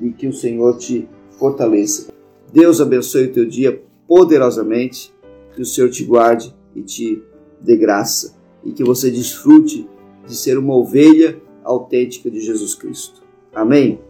e 0.02 0.10
que 0.10 0.26
o 0.26 0.32
Senhor 0.32 0.76
te 0.76 1.08
fortaleça. 1.38 2.12
Deus 2.52 2.80
abençoe 2.80 3.26
o 3.26 3.32
teu 3.32 3.46
dia 3.46 3.82
poderosamente, 4.06 5.14
que 5.54 5.62
o 5.62 5.64
Senhor 5.64 5.88
te 5.88 6.04
guarde 6.04 6.54
e 6.74 6.82
te 6.82 7.22
dê 7.60 7.76
graça, 7.76 8.36
e 8.64 8.72
que 8.72 8.84
você 8.84 9.10
desfrute 9.10 9.88
de 10.26 10.34
ser 10.34 10.58
uma 10.58 10.74
ovelha 10.74 11.40
autêntica 11.64 12.30
de 12.30 12.40
Jesus 12.40 12.74
Cristo. 12.74 13.22
Amém? 13.54 14.00